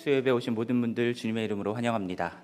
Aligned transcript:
수요예배 0.00 0.30
오신 0.30 0.54
모든 0.54 0.80
분들 0.80 1.12
주님의 1.12 1.44
이름으로 1.44 1.74
환영합니다. 1.74 2.40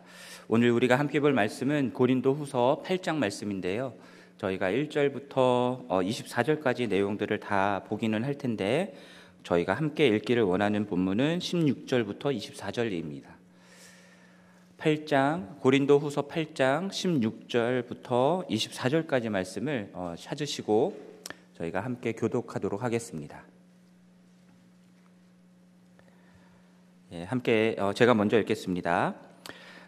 오늘 0.46 0.70
우리가 0.72 0.98
함께 0.98 1.20
볼 1.20 1.32
말씀은 1.32 1.94
고린도 1.94 2.34
후서 2.34 2.82
8장 2.84 3.16
말씀인데요. 3.16 3.94
저희가 4.36 4.70
1절부터 4.70 5.88
24절까지 5.88 6.84
어, 6.84 6.86
내용들을 6.88 7.40
다 7.40 7.82
보기는 7.88 8.22
할 8.22 8.34
텐데 8.34 8.94
저희가 9.42 9.72
함께 9.72 10.06
읽기를 10.06 10.42
원하는 10.42 10.84
본문은 10.84 11.38
16절부터 11.38 12.36
24절입니다. 12.36 13.24
8장 14.76 15.58
고린도 15.60 15.98
후서 15.98 16.28
8장 16.28 16.90
16절부터 16.90 18.46
24절까지 18.50 19.30
말씀을 19.30 19.88
어, 19.94 20.14
찾으시고 20.18 20.94
저희가 21.56 21.80
함께 21.80 22.12
교독하도록 22.12 22.82
하겠습니다. 22.82 23.46
함께 27.26 27.76
어, 27.78 27.92
제가 27.92 28.14
먼저 28.14 28.36
읽겠습니다. 28.40 29.14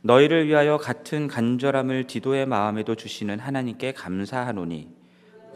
너희를 0.02 0.46
위하여 0.46 0.76
같은 0.76 1.26
간절함을 1.26 2.04
디도의 2.06 2.46
마음에도 2.46 2.94
주시는 2.94 3.40
하나님께 3.40 3.92
감사하노니 3.92 4.88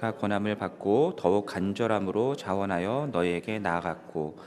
그 0.00 0.16
권함을 0.16 0.56
받고 0.56 1.14
더욱 1.16 1.46
간절함으로 1.46 2.34
자원하여 2.34 3.10
너희에게 3.12 3.60
나아갔고 3.60 4.38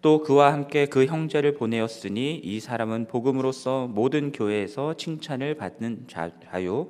또 0.00 0.22
그와 0.22 0.52
함께 0.52 0.86
그 0.86 1.06
형제를 1.06 1.54
보내었으니 1.54 2.36
이 2.36 2.60
사람은 2.60 3.08
복음으로서 3.08 3.88
모든 3.88 4.30
교회에서 4.30 4.94
칭찬을 4.94 5.56
받는 5.56 6.06
자요 6.06 6.88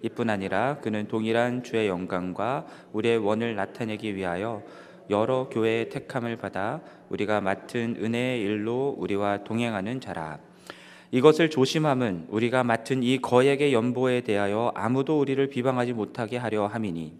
이뿐 0.00 0.30
아니라 0.30 0.78
그는 0.78 1.06
동일한 1.06 1.62
주의 1.62 1.86
영광과 1.86 2.66
우리의 2.92 3.18
원을 3.18 3.54
나타내기 3.56 4.16
위하여 4.16 4.62
여러 5.10 5.48
교회의 5.48 5.88
택함을 5.88 6.36
받아 6.36 6.80
우리가 7.08 7.40
맡은 7.40 7.96
은혜의 7.98 8.40
일로 8.40 8.94
우리와 8.98 9.44
동행하는 9.44 10.00
자라. 10.00 10.38
이것을 11.10 11.50
조심함은 11.50 12.26
우리가 12.30 12.64
맡은 12.64 13.02
이 13.02 13.18
거액의 13.18 13.74
연보에 13.74 14.22
대하여 14.22 14.72
아무도 14.74 15.20
우리를 15.20 15.46
비방하지 15.50 15.92
못하게 15.92 16.38
하려 16.38 16.66
함이니 16.66 17.12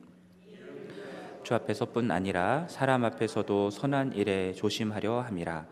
주 1.42 1.54
앞에서뿐 1.54 2.10
아니라 2.10 2.66
사람 2.68 3.04
앞에서도 3.04 3.70
선한 3.70 4.14
일에 4.14 4.52
조심하려 4.52 5.20
함이라. 5.20 5.66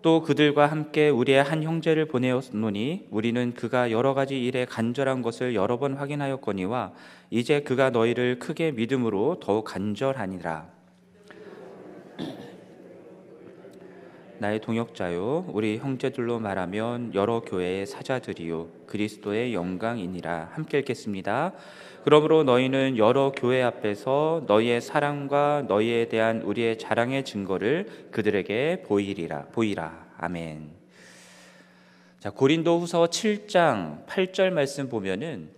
또 0.00 0.22
그들과 0.22 0.66
함께 0.66 1.08
우리의 1.08 1.42
한 1.42 1.64
형제를 1.64 2.06
보내었노니 2.06 3.08
우리는 3.10 3.54
그가 3.54 3.90
여러 3.90 4.14
가지 4.14 4.42
일에 4.42 4.64
간절한 4.64 5.20
것을 5.20 5.54
여러 5.56 5.78
번 5.78 5.94
확인하였거니와 5.94 6.92
이제 7.30 7.60
그가 7.60 7.90
너희를 7.90 8.38
크게 8.38 8.70
믿음으로 8.70 9.40
더욱 9.40 9.64
간절하니라. 9.64 10.75
나의 14.38 14.60
동역자요 14.60 15.46
우리 15.48 15.78
형제들로 15.78 16.38
말하면 16.38 17.14
여러 17.14 17.40
교회의 17.40 17.86
사자들이요 17.86 18.68
그리스도의 18.86 19.54
영광이니라 19.54 20.50
함께 20.52 20.78
읽겠습니다. 20.80 21.52
그러므로 22.04 22.44
너희는 22.44 22.98
여러 22.98 23.32
교회 23.34 23.62
앞에서 23.62 24.44
너희의 24.46 24.80
사랑과 24.80 25.64
너희에 25.66 26.08
대한 26.08 26.42
우리의 26.42 26.78
자랑의 26.78 27.24
증거를 27.24 28.10
그들에게 28.10 28.82
보이리라 28.86 29.46
보이라 29.52 30.06
아멘. 30.18 30.70
자 32.20 32.30
고린도후서 32.30 33.06
7장 33.06 34.06
8절 34.06 34.50
말씀 34.50 34.88
보면은 34.88 35.55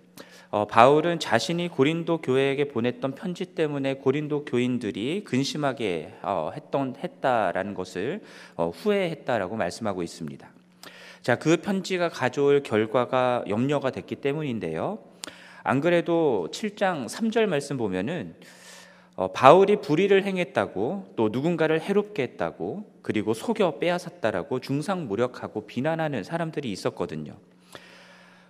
어, 0.51 0.67
바울은 0.67 1.19
자신이 1.19 1.69
고린도 1.69 2.23
교회에게 2.23 2.69
보냈던 2.69 3.15
편지 3.15 3.45
때문에 3.45 3.95
고린도 3.95 4.47
교인들이 4.47 5.25
근심하게 5.25 6.15
어, 6.23 6.51
했던 6.55 6.97
했다라는 6.97 7.75
것을 7.75 8.23
어, 8.57 8.71
후회했다라고 8.71 9.57
말씀하고 9.57 10.03
있습니다. 10.03 10.49
자, 11.21 11.37
그 11.37 11.59
편지가 11.59 12.09
가져올 12.09 12.63
결과가 12.63 13.45
염려가 13.49 13.91
됐기 13.91 14.17
때문인데요. 14.17 15.01
안 15.65 15.83
그래도 15.83 16.49
7장 16.51 17.07
3절 17.07 17.45
말씀 17.45 17.77
보면은 17.77 18.35
어, 19.17 19.33
바울이 19.33 19.83
불의를 19.83 20.25
행했다고 20.25 21.13
또 21.17 21.29
누군가를 21.29 21.83
해롭게 21.83 22.23
했다고 22.23 22.91
그리고 23.03 23.35
속여 23.35 23.79
빼앗았다라고 23.81 24.61
중상모략하고 24.61 25.67
비난하는 25.67 26.25
사람들이 26.25 26.73
있었거든요. 26.73 27.35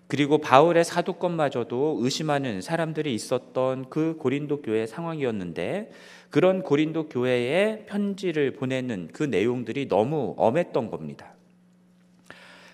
그리고 0.09 0.39
바울의 0.39 0.85
사도권마저도 0.85 1.99
의심하는 2.01 2.63
사람들이 2.63 3.15
있었던 3.15 3.91
그 3.91 4.17
고린도 4.19 4.63
교회 4.63 4.87
상황이었는데 4.87 5.91
그런 6.31 6.63
고린도 6.63 7.11
교회에 7.11 7.85
편지를 7.87 8.55
보내는 8.55 9.11
그 9.13 9.23
내용들이 9.23 9.87
너무 9.89 10.35
엄했던 10.39 10.91
겁니다. 10.91 11.35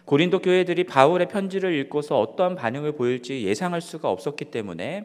고린도 0.04 0.40
교회들이 0.40 0.84
바울의 0.84 1.28
편지를 1.28 1.74
읽고서 1.74 2.20
어떠한 2.20 2.54
반응을 2.54 2.92
보일지 2.92 3.42
예상할 3.42 3.80
수가 3.80 4.10
없었기 4.10 4.46
때문에 4.46 5.04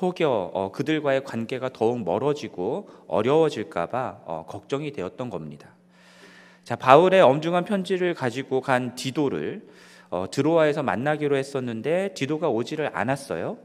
혹여 0.00 0.50
어, 0.54 0.72
그들과의 0.72 1.24
관계가 1.24 1.70
더욱 1.72 2.02
멀어지고 2.02 2.88
어려워질까봐 3.06 4.20
어, 4.24 4.44
걱정이 4.48 4.92
되었던 4.92 5.28
겁니다. 5.28 5.70
자, 6.64 6.74
바울의 6.76 7.20
엄중한 7.22 7.64
편지를 7.64 8.14
가지고 8.14 8.60
간 8.60 8.94
디도를 8.94 9.66
어, 10.10 10.26
드로아에서 10.30 10.82
만나기로 10.82 11.36
했었는데 11.36 12.14
디도가 12.14 12.48
오지를 12.48 12.90
않았어요. 12.94 13.58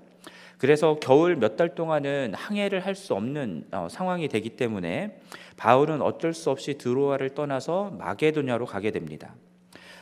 그래서 0.58 0.98
겨울 1.00 1.36
몇 1.36 1.56
달 1.58 1.74
동안은 1.74 2.34
항해를 2.36 2.86
할 2.86 2.96
수 2.96 3.14
없는 3.16 3.66
어, 3.72 3.88
상황이 3.90 4.28
되기 4.28 4.52
때문에 4.52 5.20
바울은 5.58 6.02
어쩔 6.02 6.34
수 6.34 6.50
없이 6.52 6.78
드로아를 6.78 7.32
떠나서 7.32 7.92
마게도냐로 7.98 8.66
가게 8.66 8.92
됩니다. 8.92 9.34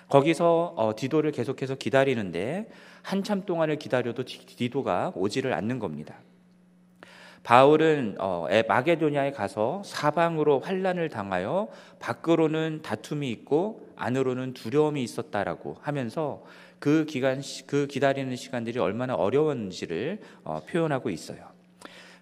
거기서 0.09 0.73
어, 0.75 0.95
디도를 0.95 1.31
계속해서 1.31 1.75
기다리는데 1.75 2.67
한참 3.03 3.45
동안을 3.45 3.77
기다려도 3.77 4.23
디도가 4.25 5.13
오지를 5.15 5.53
않는 5.53 5.79
겁니다. 5.79 6.15
바울은 7.49 8.17
어, 8.19 8.45
마게도냐에 8.67 9.31
가서 9.31 9.81
사방으로 9.83 10.59
환란을 10.59 11.09
당하여 11.09 11.67
밖으로는 11.97 12.83
다툼이 12.83 13.27
있고 13.31 13.89
안으로는 13.95 14.53
두려움이 14.53 15.01
있었다라고 15.01 15.77
하면서 15.81 16.43
그 16.77 17.05
기간 17.05 17.41
그 17.65 17.87
기다리는 17.87 18.35
시간들이 18.35 18.77
얼마나 18.77 19.15
어려웠는지를 19.15 20.19
어, 20.43 20.61
표현하고 20.69 21.09
있어요. 21.09 21.39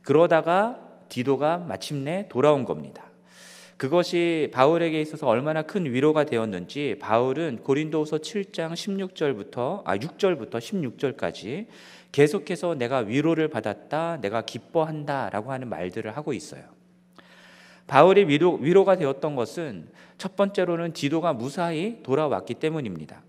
그러다가 0.01 0.79
디도가 1.09 1.57
마침내 1.57 2.27
돌아온 2.29 2.63
겁니다. 2.63 3.03
그것이 3.75 4.49
바울에게 4.53 4.99
있어서 5.01 5.27
얼마나 5.27 5.61
큰 5.61 5.85
위로가 5.85 6.23
되었는지 6.23 6.95
바울은 6.99 7.59
고린도후서 7.63 8.19
7장 8.19 8.73
16절부터 8.73 9.81
아 9.85 9.97
6절부터 9.97 10.53
16절까지 10.53 11.67
계속해서 12.11 12.75
내가 12.75 12.99
위로를 12.99 13.47
받았다, 13.49 14.19
내가 14.21 14.41
기뻐한다 14.41 15.29
라고 15.29 15.51
하는 15.51 15.69
말들을 15.69 16.15
하고 16.15 16.33
있어요. 16.33 16.63
바울이 17.87 18.25
위로, 18.25 18.55
위로가 18.55 18.97
되었던 18.97 19.35
것은 19.35 19.87
첫 20.17 20.35
번째로는 20.35 20.93
디도가 20.93 21.33
무사히 21.33 22.01
돌아왔기 22.03 22.55
때문입니다. 22.55 23.21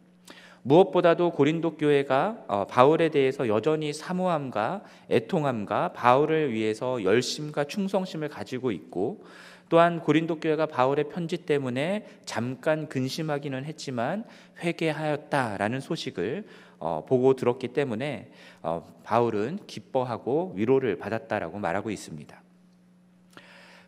무엇보다도 0.62 1.30
고린도 1.30 1.76
교회가 1.76 2.44
어, 2.48 2.66
바울에 2.66 3.08
대해서 3.08 3.48
여전히 3.48 3.92
사모함과 3.92 4.82
애통함과 5.10 5.92
바울을 5.92 6.52
위해서 6.52 7.02
열심과 7.04 7.64
충성심을 7.64 8.28
가지고 8.28 8.72
있고 8.72 9.24
또한 9.68 10.00
고린도 10.00 10.40
교회가 10.40 10.66
바울의 10.66 11.10
편지 11.10 11.36
때문에 11.36 12.06
잠깐 12.24 12.88
근심하기는 12.88 13.64
했지만 13.64 14.24
회개하였다라는 14.62 15.80
소식을 15.80 16.44
어, 16.78 17.04
보고 17.06 17.34
들었기 17.34 17.68
때문에 17.68 18.30
어, 18.62 18.86
바울은 19.04 19.60
기뻐하고 19.66 20.52
위로를 20.56 20.98
받았다라고 20.98 21.58
말하고 21.58 21.90
있습니다. 21.90 22.42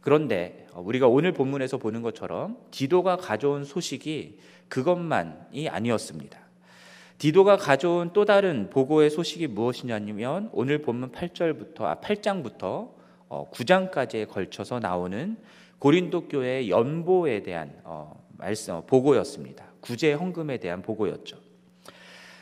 그런데 0.00 0.66
우리가 0.74 1.08
오늘 1.08 1.32
본문에서 1.32 1.78
보는 1.78 2.02
것처럼 2.02 2.56
디도가 2.70 3.16
가져온 3.16 3.64
소식이 3.64 4.38
그것만이 4.68 5.68
아니었습니다. 5.68 6.38
디도가 7.18 7.58
가져온 7.58 8.12
또 8.14 8.24
다른 8.24 8.70
보고의 8.70 9.10
소식이 9.10 9.48
무엇이냐면 9.48 10.48
오늘 10.52 10.80
본문 10.80 11.12
8절부터 11.12 11.82
아 11.82 12.00
8장부터 12.00 12.88
9장까지에 13.28 14.26
걸쳐서 14.26 14.80
나오는 14.80 15.36
고린도 15.78 16.28
교회의 16.28 16.70
연보에 16.70 17.42
대한 17.42 17.74
말씀 18.38 18.80
보고였습니다. 18.86 19.66
구제 19.80 20.14
헌금에 20.14 20.56
대한 20.58 20.80
보고였죠. 20.80 21.49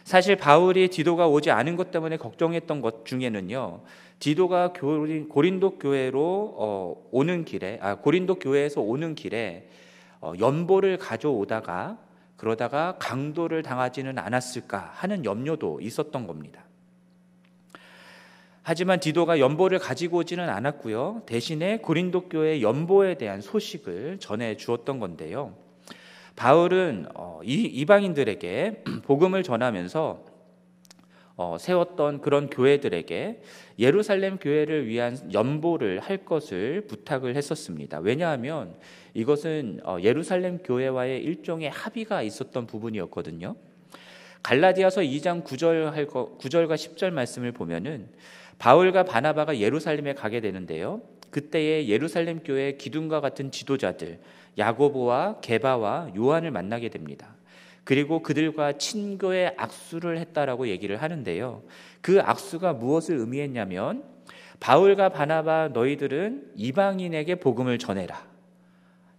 사실 0.08 0.36
바울이 0.36 0.88
디도가 0.88 1.28
오지 1.28 1.50
않은 1.50 1.76
것 1.76 1.90
때문에 1.90 2.16
걱정했던 2.16 2.80
것 2.80 3.04
중에는요. 3.04 3.82
디도가 4.20 4.72
고린도 4.72 5.78
교회로 5.78 6.54
어, 6.56 7.08
오는 7.10 7.44
길에 7.44 7.78
아, 7.82 7.96
고린도 7.96 8.36
교회에서 8.36 8.80
오는 8.80 9.14
길에 9.14 9.68
어, 10.22 10.32
연보를 10.40 10.96
가져오다가 10.96 11.98
그러다가 12.38 12.96
강도를 12.98 13.62
당하지는 13.62 14.18
않았을까 14.18 14.92
하는 14.94 15.26
염려도 15.26 15.80
있었던 15.82 16.26
겁니다. 16.26 16.64
하지만 18.62 19.00
디도가 19.00 19.38
연보를 19.40 19.78
가지고 19.78 20.20
오지는 20.20 20.48
않았고요. 20.48 21.24
대신에 21.26 21.80
고린도 21.80 22.30
교회 22.30 22.62
연보에 22.62 23.18
대한 23.18 23.42
소식을 23.42 24.20
전해 24.20 24.56
주었던 24.56 25.00
건데요. 25.00 25.67
바울은 26.38 27.06
어, 27.16 27.40
이 27.42 27.64
이방인들에게 27.64 28.84
복음을 29.02 29.42
전하면서 29.42 30.24
어, 31.34 31.56
세웠던 31.58 32.20
그런 32.20 32.48
교회들에게 32.48 33.42
예루살렘 33.80 34.38
교회를 34.38 34.86
위한 34.86 35.18
연보를 35.32 35.98
할 35.98 36.18
것을 36.18 36.86
부탁을 36.86 37.34
했었습니다. 37.34 37.98
왜냐하면 37.98 38.76
이것은 39.14 39.80
어, 39.82 39.98
예루살렘 40.00 40.58
교회와의 40.58 41.24
일종의 41.24 41.70
합의가 41.70 42.22
있었던 42.22 42.68
부분이었거든요. 42.68 43.56
갈라디아서 44.44 45.00
2장 45.00 45.42
9절 45.42 46.06
9절과 46.06 46.74
10절 46.74 47.10
말씀을 47.10 47.50
보면은 47.50 48.10
바울과 48.58 49.02
바나바가 49.02 49.58
예루살렘에 49.58 50.14
가게 50.14 50.40
되는데요. 50.40 51.02
그때에 51.30 51.88
예루살렘 51.88 52.40
교회 52.42 52.76
기둥과 52.76 53.20
같은 53.20 53.50
지도자들 53.50 54.18
야고보와 54.56 55.40
게바와 55.40 56.12
요한을 56.16 56.50
만나게 56.50 56.88
됩니다. 56.88 57.36
그리고 57.84 58.22
그들과 58.22 58.76
친교의 58.76 59.54
악수를 59.56 60.18
했다라고 60.18 60.68
얘기를 60.68 61.00
하는데요. 61.00 61.62
그 62.02 62.20
악수가 62.20 62.74
무엇을 62.74 63.16
의미했냐면 63.16 64.04
바울과 64.60 65.10
바나바 65.10 65.70
너희들은 65.72 66.52
이방인에게 66.56 67.36
복음을 67.36 67.78
전해라. 67.78 68.26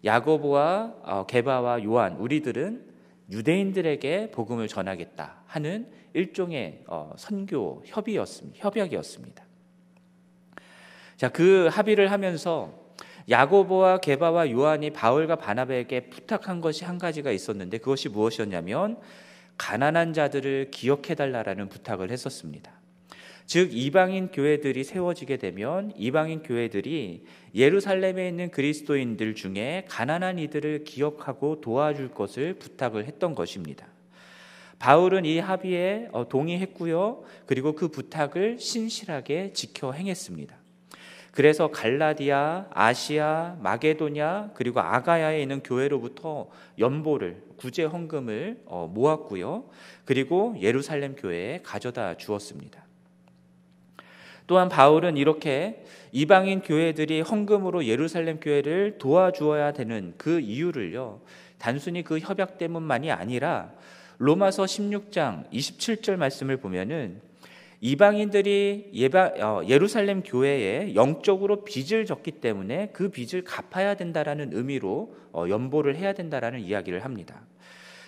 야고보와 0.03 0.93
어, 1.03 1.25
게바와 1.25 1.83
요한 1.83 2.17
우리들은 2.17 2.85
유대인들에게 3.31 4.31
복음을 4.31 4.67
전하겠다 4.67 5.43
하는 5.45 5.87
일종의 6.13 6.83
어, 6.87 7.13
선교 7.17 7.81
협의였습니다. 7.85 8.59
협약이었습니다. 8.59 9.48
자, 11.19 11.27
그 11.27 11.67
합의를 11.69 12.11
하면서 12.11 12.73
야고보와 13.29 13.97
게바와 13.97 14.51
요한이 14.51 14.91
바울과 14.91 15.35
바나바에게 15.35 16.09
부탁한 16.11 16.61
것이 16.61 16.85
한 16.85 16.97
가지가 16.97 17.31
있었는데 17.31 17.79
그것이 17.79 18.07
무엇이었냐면 18.07 18.97
가난한 19.57 20.13
자들을 20.13 20.71
기억해 20.71 21.15
달라라는 21.15 21.67
부탁을 21.67 22.09
했었습니다. 22.09 22.71
즉 23.45 23.73
이방인 23.73 24.31
교회들이 24.31 24.85
세워지게 24.85 25.35
되면 25.35 25.91
이방인 25.97 26.41
교회들이 26.41 27.25
예루살렘에 27.53 28.29
있는 28.29 28.49
그리스도인들 28.49 29.35
중에 29.35 29.87
가난한 29.89 30.39
이들을 30.39 30.85
기억하고 30.85 31.59
도와줄 31.59 32.13
것을 32.13 32.53
부탁을 32.53 33.03
했던 33.03 33.35
것입니다. 33.35 33.87
바울은 34.77 35.25
이 35.25 35.39
합의에 35.39 36.07
어, 36.13 36.29
동의했고요. 36.29 37.23
그리고 37.45 37.73
그 37.73 37.89
부탁을 37.89 38.57
신실하게 38.57 39.51
지켜 39.51 39.91
행했습니다. 39.91 40.58
그래서 41.31 41.69
갈라디아, 41.69 42.65
아시아, 42.71 43.55
마게도냐 43.61 44.51
그리고 44.55 44.79
아가야에 44.79 45.41
있는 45.41 45.61
교회로부터 45.61 46.49
연보를 46.77 47.43
구제 47.57 47.83
헌금을 47.83 48.61
어, 48.65 48.89
모았고요. 48.93 49.65
그리고 50.05 50.55
예루살렘 50.59 51.15
교회에 51.15 51.61
가져다 51.63 52.17
주었습니다. 52.17 52.83
또한 54.47 54.67
바울은 54.67 55.17
이렇게 55.17 55.83
이방인 56.11 56.61
교회들이 56.61 57.21
헌금으로 57.21 57.85
예루살렘 57.85 58.39
교회를 58.39 58.97
도와주어야 58.97 59.73
되는 59.73 60.15
그 60.17 60.39
이유를요. 60.39 61.21
단순히 61.59 62.03
그 62.03 62.17
협약 62.17 62.57
때문만이 62.57 63.11
아니라 63.11 63.71
로마서 64.17 64.63
16장 64.63 65.49
27절 65.51 66.15
말씀을 66.15 66.57
보면은 66.57 67.21
이방인들이 67.81 68.89
예바, 68.93 69.33
어, 69.39 69.61
예루살렘 69.67 70.21
교회에 70.21 70.95
영적으로 70.95 71.63
빚을 71.63 72.05
졌기 72.05 72.31
때문에 72.31 72.89
그 72.91 73.09
빚을 73.09 73.43
갚아야 73.45 73.95
된다라는 73.95 74.49
의미로 74.51 75.15
어, 75.31 75.45
연보를 75.47 75.95
해야 75.95 76.13
된다라는 76.13 76.59
이야기를 76.59 77.05
합니다. 77.05 77.41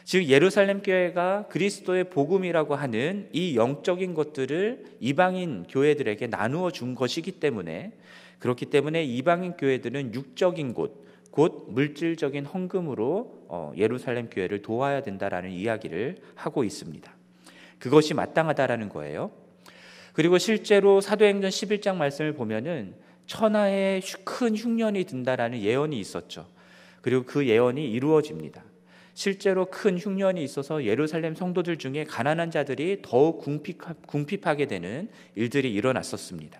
즉 0.03 0.27
예루살렘 0.27 0.81
교회가 0.81 1.47
그리스도의 1.47 2.09
복음이라고 2.09 2.75
하는 2.75 3.29
이 3.31 3.55
영적인 3.55 4.13
것들을 4.13 4.83
이방인 4.99 5.65
교회들에게 5.69 6.27
나누어 6.27 6.71
준 6.71 6.95
것이기 6.95 7.33
때문에 7.33 7.93
그렇기 8.39 8.65
때문에 8.65 9.03
이방인 9.03 9.53
교회들은 9.53 10.13
육적인 10.13 10.73
곳, 10.73 11.05
곧 11.29 11.67
물질적인 11.69 12.45
헌금으로 12.45 13.45
어, 13.47 13.71
예루살렘 13.77 14.29
교회를 14.29 14.61
도와야 14.63 15.01
된다라는 15.01 15.51
이야기를 15.51 16.17
하고 16.35 16.65
있습니다. 16.65 17.09
그것이 17.79 18.13
마땅하다라는 18.13 18.89
거예요. 18.89 19.31
그리고 20.13 20.37
실제로 20.37 21.01
사도행전 21.01 21.49
11장 21.49 21.95
말씀을 21.95 22.33
보면은 22.33 22.93
천하에 23.27 24.01
큰 24.23 24.55
흉년이 24.55 25.05
든다라는 25.05 25.61
예언이 25.61 25.99
있었죠. 25.99 26.47
그리고 27.01 27.23
그 27.23 27.47
예언이 27.47 27.89
이루어집니다. 27.91 28.63
실제로 29.13 29.65
큰 29.65 29.97
흉년이 29.97 30.43
있어서 30.43 30.83
예루살렘 30.83 31.35
성도들 31.35 31.77
중에 31.77 32.05
가난한 32.05 32.51
자들이 32.51 33.01
더욱 33.01 33.43
궁핍하게 34.07 34.67
되는 34.67 35.09
일들이 35.35 35.73
일어났었습니다. 35.73 36.59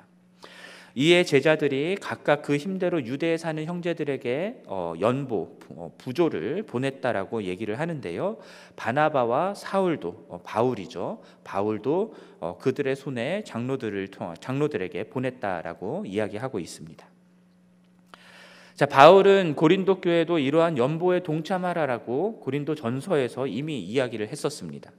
이에 0.96 1.24
제자들이 1.24 1.98
각각 2.02 2.42
그 2.42 2.58
힘대로 2.58 3.04
유대에 3.06 3.38
사는 3.38 3.64
형제들에게 3.64 4.64
어, 4.66 4.94
연보 5.00 5.58
어, 5.70 5.94
부조를 5.98 6.64
보냈다라고 6.64 7.44
얘기를 7.44 7.80
하는데요. 7.80 8.38
바나바와 8.76 9.54
사울도 9.54 10.26
어, 10.30 10.42
바울이죠. 10.44 11.22
바울도 11.44 12.16
그들의 12.60 12.96
손에 12.96 13.44
장로들을 13.44 14.08
통한 14.08 14.36
장로들에게 14.40 15.06
보냈다라고 15.06 16.06
이야기하고 16.08 16.60
있습니다. 16.60 17.08
자, 18.74 18.86
바울은 18.88 19.56
고린도 19.56 20.02
교회도 20.02 20.40
이러한 20.40 20.78
연보에 20.78 21.22
동참하라라고 21.22 22.40
고린도 22.40 22.74
전서에서 22.74 23.46
이미 23.46 23.80
이야기를 23.80 24.28
했었습니다. 24.30 24.92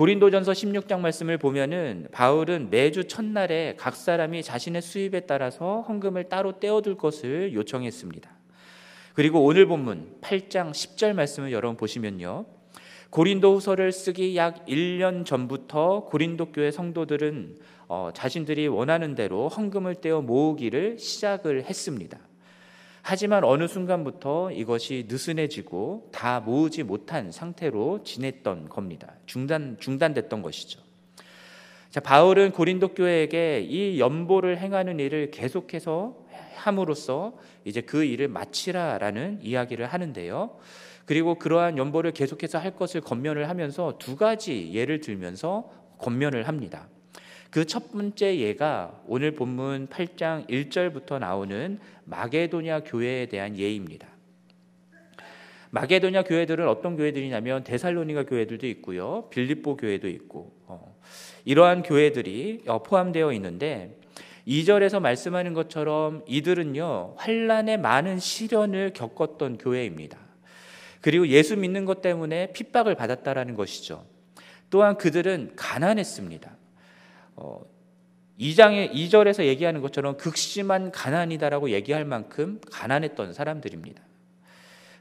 고린도전서 0.00 0.52
16장 0.52 1.00
말씀을 1.00 1.36
보면은 1.36 2.08
바울은 2.10 2.70
매주 2.70 3.06
첫날에 3.06 3.74
각 3.76 3.94
사람이 3.94 4.42
자신의 4.42 4.80
수입에 4.80 5.26
따라서 5.26 5.82
헌금을 5.82 6.30
따로 6.30 6.58
떼어둘 6.58 6.96
것을 6.96 7.52
요청했습니다. 7.52 8.30
그리고 9.12 9.44
오늘 9.44 9.66
본문 9.66 10.16
8장 10.22 10.70
10절 10.70 11.12
말씀을 11.12 11.52
여러분 11.52 11.76
보시면요. 11.76 12.46
고린도 13.10 13.56
후서를 13.56 13.92
쓰기 13.92 14.38
약 14.38 14.64
1년 14.64 15.26
전부터 15.26 16.06
고린도 16.06 16.52
교회 16.52 16.70
성도들은 16.70 17.58
어, 17.88 18.08
자신들이 18.14 18.68
원하는 18.68 19.14
대로 19.14 19.48
헌금을 19.48 19.96
떼어 19.96 20.22
모으기를 20.22 20.98
시작을 20.98 21.64
했습니다. 21.64 22.18
하지만 23.02 23.44
어느 23.44 23.66
순간부터 23.66 24.52
이것이 24.52 25.06
느슨해지고 25.08 26.10
다 26.12 26.40
모으지 26.40 26.82
못한 26.82 27.32
상태로 27.32 28.02
지냈던 28.04 28.68
겁니다. 28.68 29.14
중단 29.26 29.76
중단됐던 29.80 30.42
것이죠. 30.42 30.80
자, 31.90 31.98
바울은 31.98 32.52
고린도 32.52 32.94
교회에게 32.94 33.66
이 33.68 33.98
연보를 33.98 34.58
행하는 34.58 35.00
일을 35.00 35.30
계속해서 35.32 36.16
함으로써 36.54 37.32
이제 37.64 37.80
그 37.80 38.04
일을 38.04 38.28
마치라라는 38.28 39.40
이야기를 39.42 39.86
하는데요. 39.86 40.58
그리고 41.04 41.34
그러한 41.34 41.78
연보를 41.78 42.12
계속해서 42.12 42.58
할 42.58 42.76
것을 42.76 43.00
권면을 43.00 43.48
하면서 43.48 43.94
두 43.98 44.14
가지 44.14 44.72
예를 44.72 45.00
들면서 45.00 45.68
권면을 45.98 46.46
합니다. 46.46 46.88
그 47.50 47.64
첫 47.64 47.90
번째 47.90 48.38
예가 48.38 49.02
오늘 49.06 49.32
본문 49.32 49.88
8장 49.88 50.48
1절부터 50.48 51.18
나오는 51.18 51.80
마게도냐 52.04 52.84
교회에 52.84 53.26
대한 53.26 53.58
예입니다. 53.58 54.06
마게도냐 55.70 56.22
교회들은 56.22 56.68
어떤 56.68 56.96
교회들이냐면 56.96 57.64
데살로니가 57.64 58.26
교회들도 58.26 58.66
있고요. 58.68 59.28
빌립보 59.30 59.76
교회도 59.76 60.08
있고 60.08 60.52
어, 60.66 60.96
이러한 61.44 61.82
교회들이 61.82 62.62
어, 62.66 62.82
포함되어 62.84 63.32
있는데 63.32 63.98
2절에서 64.46 65.00
말씀하는 65.00 65.52
것처럼 65.52 66.22
이들은요. 66.28 67.14
환란의 67.16 67.78
많은 67.78 68.20
시련을 68.20 68.92
겪었던 68.94 69.58
교회입니다. 69.58 70.18
그리고 71.00 71.26
예수 71.28 71.56
믿는 71.56 71.84
것 71.84 72.00
때문에 72.00 72.52
핍박을 72.52 72.94
받았다라는 72.94 73.54
것이죠. 73.54 74.04
또한 74.70 74.96
그들은 74.96 75.52
가난했습니다. 75.56 76.59
어, 77.36 77.64
2장의 78.38 78.92
2절에서 78.92 79.44
얘기하는 79.44 79.80
것처럼 79.80 80.16
극심한 80.16 80.90
가난이다라고 80.90 81.70
얘기할 81.70 82.04
만큼 82.04 82.60
가난했던 82.70 83.34
사람들입니다. 83.34 84.02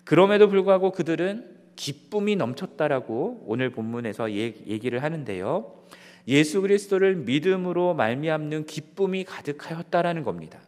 그럼에도 0.03 0.50
불구하고 0.50 0.91
그들은 0.91 1.57
기쁨이 1.75 2.36
넘쳤다라고 2.36 3.45
오늘 3.45 3.69
본문에서 3.69 4.33
얘기를 4.33 5.01
하는데요. 5.01 5.79
예수 6.27 6.62
그리스도를 6.62 7.15
믿음으로 7.15 7.93
말미암는 7.93 8.65
기쁨이 8.65 9.24
가득하였다라는 9.24 10.24
겁니다. 10.24 10.59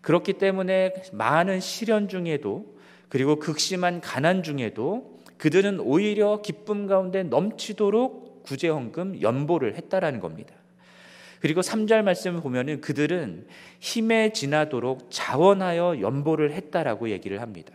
그렇기 0.00 0.34
때문에 0.34 0.94
많은 1.12 1.60
시련 1.60 2.08
중에도 2.08 2.78
그리고 3.10 3.36
극심한 3.36 4.00
가난 4.00 4.42
중에도 4.42 5.18
그들은 5.36 5.80
오히려 5.80 6.40
기쁨 6.40 6.86
가운데 6.86 7.22
넘치도록 7.22 8.42
구제헌금 8.44 9.20
연보를 9.20 9.76
했다라는 9.76 10.20
겁니다. 10.20 10.54
그리고 11.40 11.60
3절 11.60 12.02
말씀을 12.02 12.40
보면은 12.40 12.80
그들은 12.80 13.46
힘에 13.80 14.32
지나도록 14.32 15.08
자원하여 15.10 16.00
연보를 16.00 16.52
했다라고 16.52 17.10
얘기를 17.10 17.40
합니다. 17.40 17.72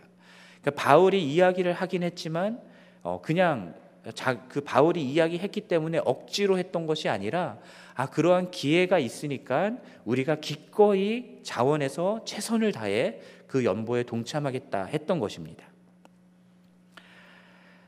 그러니까 0.60 0.82
바울이 0.82 1.22
이야기를 1.22 1.72
하긴 1.72 2.02
했지만 2.02 2.60
어, 3.02 3.20
그냥 3.22 3.74
자, 4.14 4.46
그 4.48 4.60
바울이 4.60 5.02
이야기했기 5.02 5.62
때문에 5.62 6.00
억지로 6.04 6.58
했던 6.58 6.86
것이 6.86 7.08
아니라 7.08 7.58
아 7.94 8.06
그러한 8.06 8.50
기회가 8.50 8.98
있으니까 8.98 9.76
우리가 10.04 10.36
기꺼이 10.36 11.38
자원해서 11.42 12.24
최선을 12.26 12.72
다해 12.72 13.20
그 13.46 13.64
연보에 13.64 14.02
동참하겠다 14.02 14.86
했던 14.86 15.20
것입니다. 15.20 15.64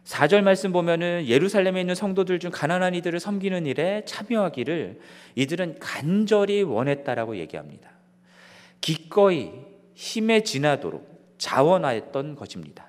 4절 0.06 0.42
말씀 0.42 0.70
보면은 0.70 1.26
예루살렘에 1.26 1.80
있는 1.80 1.96
성도들 1.96 2.38
중 2.38 2.52
가난한 2.52 2.94
이들을 2.94 3.18
섬기는 3.18 3.66
일에 3.66 4.04
참여하기를 4.04 5.00
이들은 5.34 5.80
간절히 5.80 6.62
원했다라고 6.62 7.36
얘기합니다. 7.38 7.90
기꺼이 8.80 9.50
힘에 9.94 10.42
지나도록 10.44 11.34
자원하였던 11.38 12.36
것입니다. 12.36 12.86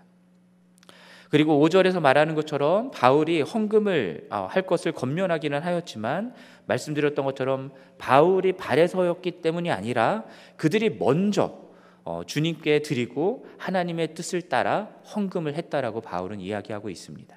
그리고 1.29 1.59
5절에서 1.67 2.00
말하는 2.00 2.36
것처럼 2.36 2.91
바울이 2.91 3.41
헌금을 3.41 4.27
어, 4.29 4.47
할 4.50 4.62
것을 4.62 4.91
권면하기는 4.91 5.59
하였지만 5.59 6.36
말씀드렸던 6.67 7.25
것처럼 7.25 7.71
바울이 7.97 8.53
발에 8.53 8.86
서였기 8.86 9.41
때문이 9.41 9.71
아니라 9.71 10.24
그들이 10.55 10.97
먼저 10.97 11.66
어, 12.08 12.24
주님께 12.26 12.84
드리고 12.84 13.46
하나님의 13.58 14.14
뜻을 14.14 14.44
따라 14.44 14.86
헌금을 15.14 15.56
했다라고 15.56 16.00
바울은 16.00 16.40
이야기하고 16.40 16.90
있습니다. 16.90 17.36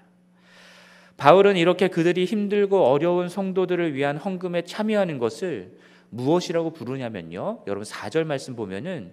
바울은 1.17 1.57
이렇게 1.57 1.89
그들이 1.89 2.25
힘들고 2.25 2.85
어려운 2.85 3.29
성도들을 3.29 3.95
위한 3.95 4.17
헌금에 4.17 4.63
참여하는 4.63 5.19
것을 5.19 5.77
무엇이라고 6.11 6.73
부르냐면요. 6.73 7.65
여러분 7.67 7.83
4절 7.83 8.23
말씀 8.23 8.55
보면은 8.55 9.13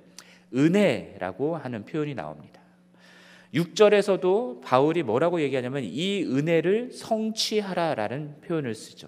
은혜라고 0.54 1.58
하는 1.58 1.86
표현이 1.86 2.14
나옵니다. 2.14 2.62
6절에서도 3.56 4.62
바울이 4.62 5.02
뭐라고 5.02 5.42
얘기하냐면 5.42 5.82
이 5.84 6.24
은혜를 6.24 6.92
성취하라라는 6.92 8.42
표현을 8.42 8.76
쓰죠. 8.76 9.08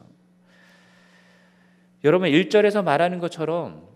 여러분 2.03 2.27
1절에서 2.31 2.83
말하는 2.83 3.19
것처럼 3.19 3.88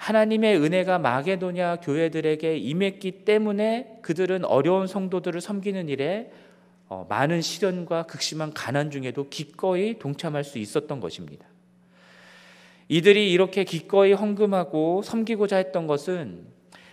하나님의 0.00 0.56
은혜가 0.56 0.98
마게도냐 0.98 1.76
교회들에게 1.82 2.56
임했기 2.56 3.26
때문에 3.26 3.98
그들은 4.00 4.46
어려운 4.46 4.86
성도들을 4.86 5.42
섬기는 5.42 5.90
일에 5.90 6.30
어, 6.88 7.04
많은 7.10 7.42
시련과 7.42 8.04
극심한 8.04 8.54
가난 8.54 8.90
중에도 8.90 9.28
기꺼이 9.28 9.98
동참할 9.98 10.42
수 10.42 10.56
있었던 10.56 11.00
것입니다. 11.00 11.46
이들이 12.88 13.30
이렇게 13.30 13.64
기꺼이 13.64 14.14
헌금하고 14.14 15.02
섬기고자 15.02 15.58
했던 15.58 15.86
것은 15.86 16.46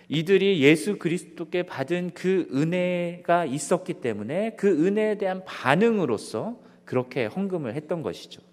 이들이 0.09 0.61
예수 0.61 0.97
그리스도께 0.97 1.63
받은 1.63 2.11
그 2.13 2.49
은혜가 2.53 3.45
있었기 3.45 4.01
때문에 4.01 4.57
그 4.57 4.85
은혜에 4.85 5.17
대한 5.17 5.45
반응으로서 5.45 6.59
그렇게 6.83 7.25
헌금을 7.25 7.73
했던 7.73 8.03
것이죠. 8.03 8.46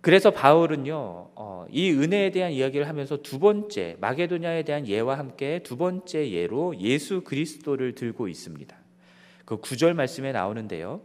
그래서 0.00 0.30
바울은요, 0.30 0.94
어, 1.34 1.66
이 1.70 1.90
은혜에 1.90 2.30
대한 2.30 2.52
이야기를 2.52 2.88
하면서 2.88 3.18
두 3.18 3.38
번째, 3.38 3.96
마게도냐에 4.00 4.62
대한 4.62 4.86
예와 4.86 5.18
함께 5.18 5.62
두 5.62 5.76
번째 5.76 6.30
예로 6.30 6.78
예수 6.78 7.22
그리스도를 7.22 7.94
들고 7.94 8.28
있습니다. 8.28 8.74
그 9.44 9.58
구절 9.58 9.94
말씀에 9.94 10.32
나오는데요. 10.32 11.02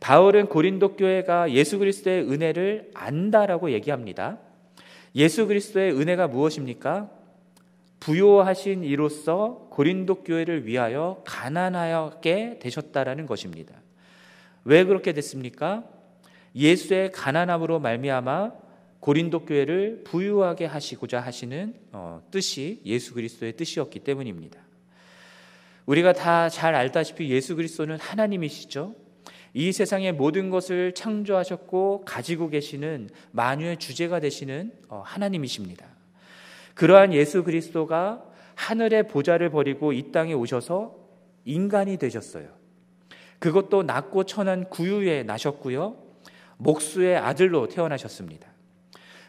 바울은 0.00 0.46
고린도 0.46 0.96
교회가 0.96 1.52
예수 1.52 1.78
그리스도의 1.78 2.22
은혜를 2.30 2.90
안다라고 2.94 3.70
얘기합니다. 3.72 4.38
예수 5.14 5.46
그리스도의 5.46 5.92
은혜가 5.92 6.28
무엇입니까? 6.28 7.10
부요하신 8.00 8.82
이로써 8.84 9.66
고린도 9.70 10.22
교회를 10.24 10.66
위하여 10.66 11.22
가난하게 11.26 12.58
되셨다라는 12.60 13.26
것입니다. 13.26 13.74
왜 14.64 14.84
그렇게 14.84 15.12
됐습니까? 15.12 15.84
예수의 16.54 17.12
가난함으로 17.12 17.80
말미암아 17.80 18.52
고린도 19.00 19.46
교회를 19.46 20.02
부유하게 20.04 20.66
하시고자 20.66 21.20
하시는 21.20 21.74
어, 21.92 22.22
뜻이 22.30 22.82
예수 22.84 23.14
그리스도의 23.14 23.56
뜻이었기 23.56 24.00
때문입니다. 24.00 24.60
우리가 25.86 26.12
다 26.12 26.48
잘 26.48 26.74
알다시피 26.74 27.30
예수 27.30 27.56
그리스도는 27.56 27.98
하나님이시죠. 27.98 28.94
이 29.54 29.72
세상의 29.72 30.12
모든 30.12 30.50
것을 30.50 30.92
창조하셨고 30.92 32.04
가지고 32.04 32.50
계시는 32.50 33.10
만유의 33.32 33.78
주제가 33.78 34.20
되시는 34.20 34.72
어, 34.88 35.02
하나님이십니다. 35.04 35.86
그러한 36.74 37.12
예수 37.12 37.42
그리스도가 37.42 38.24
하늘의 38.54 39.08
보좌를 39.08 39.50
버리고 39.50 39.92
이 39.92 40.12
땅에 40.12 40.34
오셔서 40.34 40.96
인간이 41.44 41.96
되셨어요. 41.96 42.48
그것도 43.38 43.82
낮고 43.82 44.24
천한 44.24 44.68
구유에 44.68 45.22
나셨고요. 45.22 46.09
목수의 46.60 47.16
아들로 47.16 47.68
태어나셨습니다. 47.68 48.48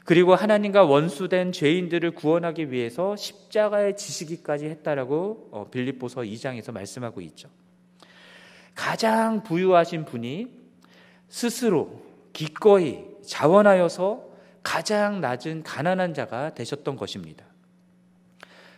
그리고 0.04 0.36
하나님과 0.36 0.84
원수된 0.84 1.52
죄인들을 1.52 2.12
구원하기 2.12 2.72
위해서 2.72 3.16
십자가의 3.16 3.96
지시기까지 3.96 4.66
했다라고 4.66 5.50
어, 5.52 5.70
빌립보서 5.70 6.22
2장에서 6.22 6.72
말씀하고 6.72 7.22
있죠. 7.22 7.50
가장 8.76 9.44
부유하신 9.44 10.06
분이 10.06 10.48
스스로 11.30 12.02
기꺼이 12.34 13.06
자원하여서 13.26 14.32
가장 14.64 15.22
낮은 15.22 15.64
가난한 15.64 16.14
자가 16.14 16.54
되셨던 16.54 16.96
것입니다. 16.96 17.46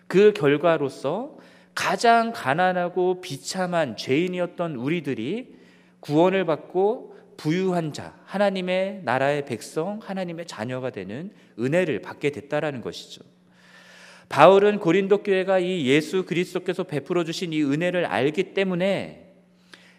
그 0.07 0.33
결과로서 0.33 1.37
가장 1.73 2.31
가난하고 2.33 3.21
비참한 3.21 3.95
죄인이었던 3.97 4.75
우리들이 4.75 5.55
구원을 6.01 6.45
받고 6.45 7.12
부유한 7.43 7.91
자, 7.91 8.17
하나님의 8.23 9.01
나라의 9.03 9.43
백성, 9.43 9.99
하나님의 10.01 10.45
자녀가 10.45 10.91
되는 10.91 11.29
은혜를 11.59 12.01
받게 12.01 12.29
됐다라는 12.29 12.79
것이죠. 12.79 13.21
바울은 14.29 14.79
고린도 14.79 15.23
교회가 15.23 15.59
이 15.59 15.85
예수 15.87 16.23
그리스도께서 16.23 16.83
베풀어 16.83 17.25
주신 17.25 17.51
이 17.51 17.61
은혜를 17.61 18.05
알기 18.05 18.53
때문에 18.53 19.33